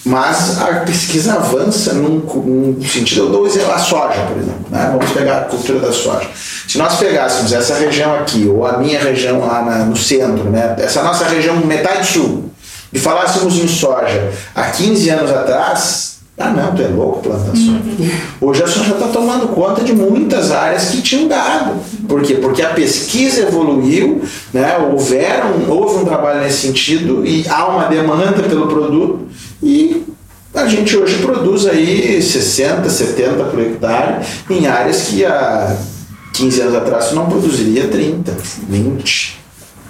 mas 0.04 0.60
a 0.60 0.80
pesquisa 0.80 1.34
avança 1.34 1.92
num, 1.92 2.20
num 2.20 2.82
sentido. 2.84 3.26
Eu 3.26 3.30
dou 3.30 3.46
exemplo 3.46 3.72
a 3.72 3.78
soja, 3.78 4.20
por 4.26 4.38
exemplo, 4.38 4.66
né? 4.70 4.88
Vamos 4.90 5.12
pegar 5.12 5.38
a 5.38 5.40
cultura 5.42 5.78
da 5.78 5.92
soja. 5.92 6.28
Se 6.66 6.78
nós 6.78 6.96
pegássemos 6.96 7.52
essa 7.52 7.74
região 7.74 8.14
aqui 8.14 8.48
ou 8.48 8.66
a 8.66 8.78
minha 8.78 8.98
região 8.98 9.40
lá 9.40 9.62
na, 9.62 9.84
no 9.84 9.96
centro, 9.96 10.44
né? 10.44 10.74
Essa 10.78 11.02
nossa 11.02 11.26
região 11.26 11.56
metade 11.58 12.06
sul 12.06 12.50
e 12.92 12.98
falássemos 12.98 13.56
em 13.58 13.68
soja 13.68 14.30
há 14.54 14.64
15 14.70 15.10
anos 15.10 15.30
atrás 15.30 16.11
ah, 16.42 16.50
não, 16.50 16.74
tu 16.74 16.82
é 16.82 16.88
louco 16.88 17.22
plantar 17.22 17.56
soja. 17.56 17.70
Uhum. 17.70 18.10
Hoje 18.40 18.62
a 18.62 18.66
soja 18.66 18.92
está 18.92 19.08
tomando 19.08 19.48
conta 19.54 19.82
de 19.82 19.92
muitas 19.92 20.50
áreas 20.50 20.90
que 20.90 21.02
tinham 21.02 21.28
gado. 21.28 21.74
Por 22.08 22.22
quê? 22.22 22.34
Porque 22.34 22.62
a 22.62 22.70
pesquisa 22.70 23.42
evoluiu, 23.42 24.22
né? 24.52 24.76
Houveram, 24.78 25.68
houve 25.68 26.02
um 26.02 26.04
trabalho 26.04 26.40
nesse 26.40 26.66
sentido 26.66 27.24
e 27.24 27.46
há 27.48 27.66
uma 27.68 27.86
demanda 27.86 28.42
pelo 28.42 28.66
produto 28.66 29.28
e 29.62 30.04
a 30.54 30.66
gente 30.66 30.96
hoje 30.96 31.18
produz 31.18 31.66
aí 31.66 32.20
60, 32.20 32.88
70 32.88 33.44
por 33.44 33.60
hectare 33.60 34.24
em 34.50 34.66
áreas 34.66 35.04
que 35.08 35.24
há 35.24 35.76
15 36.34 36.60
anos 36.60 36.74
atrás 36.74 37.12
não 37.12 37.26
produziria 37.26 37.88
30, 37.88 38.36
20. 38.68 39.40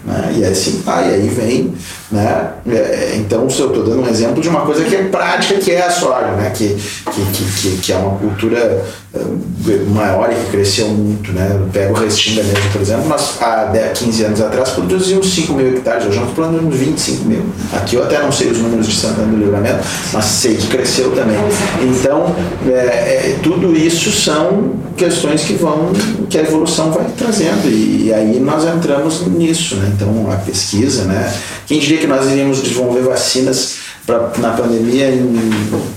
Né? 0.05 0.35
E 0.37 0.45
assim, 0.45 0.83
e 0.87 0.91
aí 0.91 1.29
vem 1.29 1.75
né? 2.12 2.51
É, 2.68 3.14
então, 3.16 3.40
eu 3.40 3.46
estou 3.48 3.70
dando 3.70 4.03
um 4.03 4.09
exemplo 4.09 4.40
de 4.40 4.48
uma 4.48 4.61
coisa 4.61 4.85
que 4.85 4.94
é 4.94 5.05
prática, 5.05 5.55
que 5.59 5.72
é 5.72 5.87
a 5.87 5.90
soja, 5.90 6.33
né? 6.33 6.51
que, 6.55 6.77
que, 7.11 7.61
que, 7.61 7.77
que 7.79 7.92
é 7.92 7.96
uma 7.96 8.18
cultura 8.18 8.85
eh, 9.14 9.85
maior 9.88 10.31
e 10.33 10.35
que 10.35 10.51
cresceu 10.51 10.88
muito. 10.88 11.33
Né? 11.33 11.51
Eu 11.53 11.68
pego 11.72 11.94
o 11.94 12.01
Restinga 12.01 12.42
mesmo, 12.42 12.70
por 12.72 12.81
exemplo, 12.81 13.09
nós 13.09 13.37
há 13.40 13.64
10, 13.64 13.98
15 13.98 14.25
anos 14.25 14.40
atrás 14.40 14.70
produzíamos 14.70 15.35
5 15.35 15.53
mil 15.53 15.68
hectares, 15.68 16.07
hoje 16.07 16.18
nós 16.18 16.31
produzimos 16.33 16.77
25 16.77 17.25
mil. 17.27 17.42
Aqui 17.75 17.96
eu 17.96 18.03
até 18.03 18.22
não 18.22 18.33
sei 18.33 18.48
os 18.48 18.59
números 18.59 18.87
de 18.87 18.94
Santana 18.94 19.29
do 19.29 19.37
Livramento, 19.37 19.85
mas 20.12 20.25
sei 20.25 20.57
que 20.57 20.66
cresceu 20.66 21.11
também. 21.12 21.37
Então, 21.83 22.35
é, 22.66 22.70
é, 22.70 23.38
tudo 23.42 23.77
isso 23.77 24.11
são 24.11 24.72
questões 24.96 25.42
que 25.42 25.55
vão, 25.55 25.92
que 26.29 26.38
a 26.38 26.42
evolução 26.42 26.90
vai 26.90 27.07
trazendo, 27.16 27.68
e, 27.68 28.07
e 28.07 28.14
aí 28.14 28.40
nós 28.40 28.64
entramos 28.64 29.27
nisso. 29.27 29.77
Né? 29.77 29.92
Então, 29.94 30.31
a 30.33 30.37
pesquisa, 30.37 31.05
né? 31.05 31.33
quem 31.66 31.79
diria 31.79 31.98
que 32.03 32.07
nós 32.07 32.31
iríamos 32.31 32.62
desenvolver 32.62 33.03
vacinas 33.03 33.77
pra, 34.05 34.31
na 34.38 34.51
pandemia 34.51 35.09
em 35.09 35.33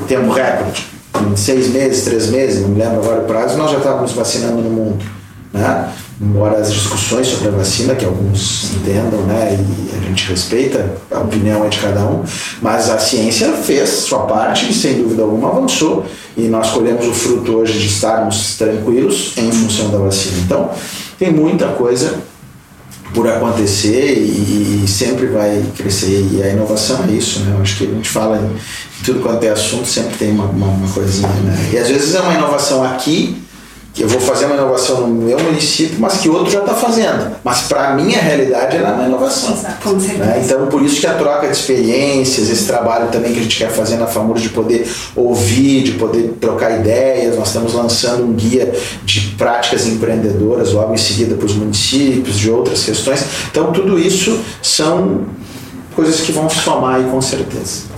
tempo 0.07 0.31
recorde. 0.31 0.85
Em 1.31 1.35
seis 1.35 1.69
meses, 1.69 2.03
três 2.03 2.27
meses, 2.27 2.61
não 2.61 2.69
me 2.69 2.79
lembro 2.79 2.99
agora 2.99 3.21
o 3.21 3.25
prazo, 3.25 3.57
nós 3.57 3.71
já 3.71 3.77
estávamos 3.77 4.13
vacinando 4.13 4.61
no 4.61 4.69
mundo. 4.69 5.03
né? 5.51 5.89
embora 6.21 6.59
as 6.59 6.71
discussões 6.71 7.27
sobre 7.27 7.49
a 7.49 7.51
vacina, 7.51 7.93
que 7.93 8.05
alguns 8.05 8.73
entendam, 8.75 9.21
né, 9.23 9.57
e 9.59 9.97
a 9.97 10.07
gente 10.07 10.29
respeita, 10.29 10.95
a 11.11 11.19
opinião 11.19 11.65
é 11.65 11.67
de 11.67 11.77
cada 11.79 12.05
um, 12.05 12.23
mas 12.61 12.89
a 12.89 12.97
ciência 12.97 13.51
fez 13.51 13.89
sua 13.89 14.19
parte 14.19 14.69
e, 14.69 14.73
sem 14.73 14.95
dúvida 14.95 15.23
alguma, 15.23 15.49
avançou. 15.49 16.05
E 16.37 16.43
nós 16.43 16.69
colhemos 16.71 17.05
o 17.05 17.13
fruto 17.13 17.57
hoje 17.57 17.79
de 17.79 17.87
estarmos 17.87 18.57
tranquilos 18.57 19.33
em 19.37 19.51
função 19.51 19.89
da 19.89 19.97
vacina. 19.97 20.37
Então, 20.45 20.69
tem 21.19 21.33
muita 21.33 21.67
coisa 21.67 22.15
por 23.15 23.27
acontecer 23.27 24.17
e, 24.17 24.83
e, 24.83 24.87
sempre 24.87 25.27
vai 25.27 25.63
crescer. 25.75 26.27
E 26.31 26.43
a 26.43 26.49
inovação 26.49 27.03
é 27.07 27.13
isso, 27.13 27.39
né? 27.39 27.55
Eu 27.55 27.61
acho 27.61 27.77
que 27.77 27.85
a 27.85 27.87
gente 27.87 28.09
fala 28.09 28.37
em 28.37 29.03
tudo 29.03 29.21
quanto 29.21 29.43
é 29.45 29.49
assunto, 29.49 29.87
sempre 29.87 30.15
tem 30.17 30.31
uma, 30.31 30.45
uma, 30.45 30.67
uma 30.67 30.93
coisinha, 30.93 31.27
né? 31.29 31.69
E 31.73 31.77
às 31.77 31.87
vezes 31.87 32.13
é 32.13 32.19
uma 32.19 32.33
inovação 32.33 32.83
aqui 32.83 33.41
que 33.95 34.03
eu 34.03 34.09
vou 34.09 34.19
fazer 34.19 34.45
uma 34.45 34.55
inovação 34.55 35.07
no 35.07 35.07
meu 35.07 35.39
município, 35.39 35.95
mas 35.99 36.17
que 36.17 36.27
outro 36.27 36.51
já 36.51 36.59
está 36.59 36.73
fazendo. 36.73 37.33
Mas 37.41 37.61
para 37.61 37.91
a 37.91 37.95
minha 37.95 38.19
realidade 38.19 38.75
ela 38.75 38.89
é 38.89 38.91
uma 38.91 39.05
inovação. 39.05 39.53
Exato. 39.53 39.95
Né? 39.95 40.41
Então, 40.43 40.67
por 40.67 40.81
isso 40.81 40.99
que 40.99 41.07
a 41.07 41.13
troca 41.13 41.47
de 41.47 41.53
experiências, 41.53 42.49
esse 42.49 42.65
trabalho 42.65 43.07
também 43.07 43.31
que 43.31 43.39
a 43.39 43.43
gente 43.43 43.57
quer 43.57 43.69
fazer 43.69 43.95
na 43.95 44.05
FAMUR 44.05 44.37
de 44.37 44.49
poder 44.49 44.85
ouvir, 45.15 45.83
de 45.83 45.91
poder 45.93 46.33
trocar 46.41 46.77
ideias, 46.77 47.37
nós 47.37 47.47
estamos 47.47 47.73
lançando 47.73 48.25
um 48.25 48.33
guia 48.33 48.73
de 49.05 49.33
práticas 49.37 49.87
empreendedoras 49.87 50.73
logo 50.73 50.93
em 50.93 50.97
seguida 50.97 51.35
para 51.35 51.45
os 51.45 51.55
municípios, 51.55 52.37
de 52.37 52.51
outras 52.51 52.83
questões. 52.83 53.23
Então, 53.49 53.71
tudo 53.71 53.97
isso 53.97 54.37
são 54.61 55.21
coisas 55.95 56.19
que 56.19 56.33
vão 56.33 56.49
somar 56.49 56.95
aí 56.95 57.05
com 57.09 57.21
certeza. 57.21 57.94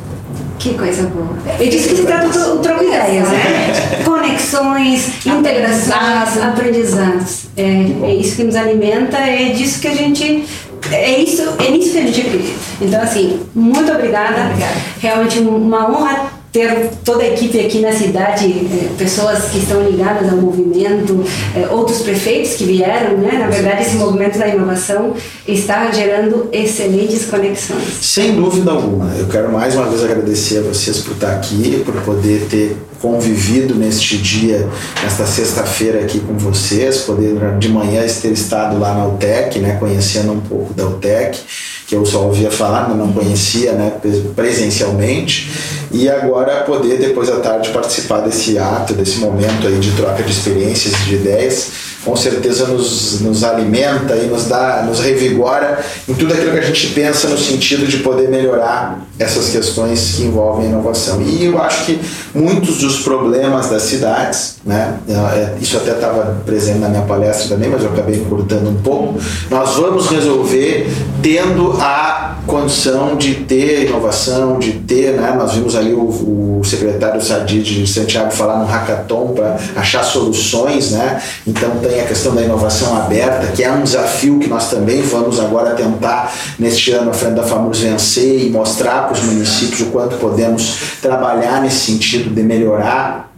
Que 0.60 0.74
coisa 0.74 1.04
boa. 1.08 1.38
E 1.60 1.70
disso 1.70 1.90
que 1.90 1.96
se 1.98 2.04
trata 2.04 2.28
o 2.28 2.60
troco 2.60 2.84
ideias, 2.84 3.28
né? 3.30 4.02
Conexões, 4.04 5.26
integrações, 5.26 6.44
aprendizados. 6.44 7.46
É, 7.56 7.86
é 8.04 8.16
isso 8.16 8.36
que 8.36 8.44
nos 8.44 8.56
alimenta, 8.56 9.18
é 9.18 9.50
disso 9.50 9.80
que 9.80 9.88
a 9.88 9.96
gente. 9.96 10.46
É 10.92 11.20
isso, 11.20 11.42
é 11.60 11.72
nisso 11.72 11.92
que 11.92 11.98
a 11.98 12.02
gente 12.02 12.22
acredita. 12.22 12.60
Então, 12.82 13.02
assim, 13.02 13.40
muito 13.54 13.92
obrigada. 13.92 14.46
Obrigada. 14.46 14.76
Realmente 15.00 15.40
uma 15.40 15.90
honra 15.90 16.37
ter 16.58 16.90
toda 17.06 17.22
a 17.22 17.28
equipe 17.28 17.60
aqui 17.60 17.80
na 17.82 17.92
cidade, 17.92 18.46
eh, 18.46 18.90
pessoas 18.98 19.46
que 19.46 19.60
estão 19.60 19.84
ligadas 19.84 20.28
ao 20.32 20.38
movimento, 20.38 21.24
eh, 21.56 21.68
outros 21.70 22.00
prefeitos 22.00 22.56
que 22.56 22.64
vieram, 22.64 23.16
né? 23.18 23.34
Na 23.34 23.48
verdade, 23.48 23.84
esse 23.84 23.96
movimento 23.96 24.40
da 24.40 24.48
inovação 24.48 25.14
está 25.48 25.92
gerando 25.92 26.50
excelentes 26.52 27.26
conexões. 27.26 27.94
Sem 28.02 28.36
dúvida 28.36 28.72
alguma. 28.72 29.14
Eu 29.16 29.28
quero 29.28 29.52
mais 29.52 29.76
uma 29.76 29.86
vez 29.86 30.04
agradecer 30.04 30.58
a 30.58 30.62
vocês 30.62 30.98
por 31.02 31.14
estar 31.14 31.34
aqui, 31.34 31.84
por 31.86 31.94
poder 32.02 32.48
ter 32.50 32.76
convivido 33.02 33.76
neste 33.76 34.18
dia, 34.18 34.68
nesta 35.04 35.26
sexta-feira 35.26 36.00
aqui 36.00 36.20
com 36.20 36.38
vocês, 36.38 37.00
poder 37.00 37.36
de 37.60 37.70
manhã 37.70 38.04
ter 38.22 38.32
estado 38.32 38.80
lá 38.80 38.94
na 38.94 39.08
UTEC, 39.08 39.60
né, 39.60 39.78
conhecendo 39.80 40.32
um 40.32 40.40
pouco 40.40 40.74
da 40.74 40.86
UTEC, 40.88 41.40
que 41.86 41.96
eu 41.96 42.06
só 42.06 42.24
ouvia 42.24 42.50
falar, 42.50 42.90
mas 42.90 42.98
não 42.98 43.14
conhecia 43.14 43.74
né, 43.74 43.94
presencialmente, 44.36 45.50
e 45.92 46.10
agora 46.10 46.64
poder 46.64 46.98
depois 46.98 47.30
à 47.30 47.38
tarde 47.38 47.70
participar 47.70 48.20
desse 48.22 48.58
ato, 48.58 48.94
desse 48.94 49.20
momento 49.20 49.68
aí 49.68 49.80
de 49.80 49.92
troca 49.92 50.24
de 50.24 50.32
experiências 50.32 50.96
de 51.06 51.16
ideias, 51.16 51.72
com 52.08 52.16
certeza 52.16 52.68
nos, 52.68 53.20
nos 53.20 53.44
alimenta 53.44 54.16
e 54.16 54.28
nos 54.28 54.46
dá, 54.46 54.84
nos 54.88 55.00
revigora 55.02 55.84
em 56.08 56.14
tudo 56.14 56.34
aquilo 56.34 56.52
que 56.52 56.60
a 56.60 56.62
gente 56.62 56.88
pensa 56.88 57.28
no 57.28 57.38
sentido 57.38 57.86
de 57.86 57.98
poder 57.98 58.30
melhorar 58.30 59.02
essas 59.20 59.50
questões 59.50 60.16
que 60.16 60.24
envolvem 60.24 60.68
inovação. 60.68 61.22
E 61.22 61.46
eu 61.46 61.62
acho 61.62 61.86
que 61.86 62.00
muitos 62.34 62.78
dos 62.78 63.00
problemas 63.00 63.70
das 63.70 63.82
cidades, 63.84 64.56
né, 64.66 65.00
é, 65.10 65.56
isso 65.60 65.76
até 65.76 65.92
estava 65.92 66.42
presente 66.46 66.80
na 66.80 66.88
minha 66.88 67.02
palestra 67.02 67.50
também, 67.50 67.70
mas 67.70 67.84
eu 67.84 67.90
acabei 67.90 68.26
cortando 68.30 68.70
um 68.70 68.82
pouco, 68.82 69.20
nós 69.50 69.76
vamos 69.76 70.08
resolver 70.08 70.88
tendo 71.22 71.74
a 71.82 72.38
condição 72.46 73.18
de 73.18 73.36
ter 73.36 73.88
inovação, 73.88 74.60
de 74.60 74.72
ter, 74.74 75.14
né, 75.14 75.36
nós 75.38 75.54
vimos 75.54 75.76
ali 75.78 75.94
o, 75.94 76.60
o 76.60 76.62
secretário 76.64 77.22
Sadi 77.22 77.62
de 77.62 77.88
Santiago 77.88 78.32
falar 78.32 78.60
no 78.60 78.66
hackathon 78.66 79.34
para 79.34 79.58
achar 79.76 80.04
soluções, 80.04 80.92
né, 80.92 81.22
então 81.46 81.70
tem 81.78 82.02
a 82.02 82.06
questão 82.06 82.34
da 82.34 82.42
inovação 82.42 82.98
aberta, 82.98 83.48
que 83.48 83.64
é 83.64 83.72
um 83.72 83.84
desafio 83.84 84.40
que 84.40 84.48
nós 84.48 84.70
também 84.70 85.02
vamos 85.02 85.40
agora 85.40 85.76
tentar 85.76 86.34
neste 86.58 86.92
ano 86.92 87.12
à 87.12 87.14
frente 87.14 87.36
da 87.36 87.44
FAMURS 87.44 87.80
vencer 87.80 88.46
e 88.46 88.50
mostrar 88.50 89.04
para 89.04 89.14
os 89.14 89.24
municípios 89.24 89.82
o 89.82 89.86
quanto 89.88 90.18
podemos 90.18 90.78
trabalhar 91.02 91.62
nesse 91.62 91.92
sentido 91.92 92.34
de 92.34 92.44
melhorar 92.44 93.37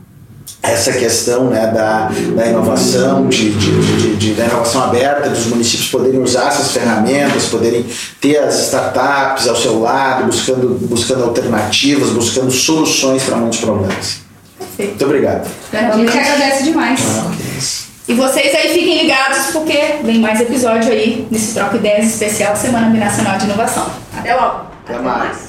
essa 0.61 0.91
questão 0.91 1.45
né, 1.45 1.67
da, 1.67 2.09
da 2.35 2.47
inovação, 2.47 3.27
de, 3.27 3.51
de, 3.51 4.15
de, 4.17 4.33
da 4.33 4.45
inovação 4.45 4.83
aberta, 4.83 5.29
dos 5.29 5.45
municípios 5.45 5.89
poderem 5.89 6.21
usar 6.21 6.49
essas 6.49 6.71
ferramentas, 6.71 7.45
poderem 7.45 7.85
ter 8.19 8.37
as 8.37 8.65
startups 8.65 9.47
ao 9.47 9.55
seu 9.55 9.79
lado, 9.79 10.25
buscando, 10.25 10.77
buscando 10.87 11.23
alternativas, 11.23 12.09
buscando 12.09 12.51
soluções 12.51 13.23
para 13.23 13.37
muitos 13.37 13.59
problemas. 13.59 14.17
Perfeito. 14.57 14.89
Muito 14.89 15.05
obrigado. 15.05 15.47
A 15.73 15.97
gente 15.97 16.17
agradece 16.17 16.63
demais. 16.63 17.01
Ah. 17.07 17.31
E 18.07 18.13
vocês 18.15 18.55
aí 18.55 18.73
fiquem 18.73 19.03
ligados 19.03 19.51
porque 19.53 19.99
vem 20.03 20.19
mais 20.19 20.41
episódio 20.41 20.91
aí 20.91 21.27
nesse 21.29 21.53
Troca 21.53 21.77
Ideias 21.77 22.07
especial 22.07 22.55
Semana 22.55 22.89
Binacional 22.89 23.37
de 23.37 23.45
Inovação. 23.45 23.85
Até 24.17 24.33
logo! 24.33 24.65
Até 24.83 24.99
mais. 24.99 25.48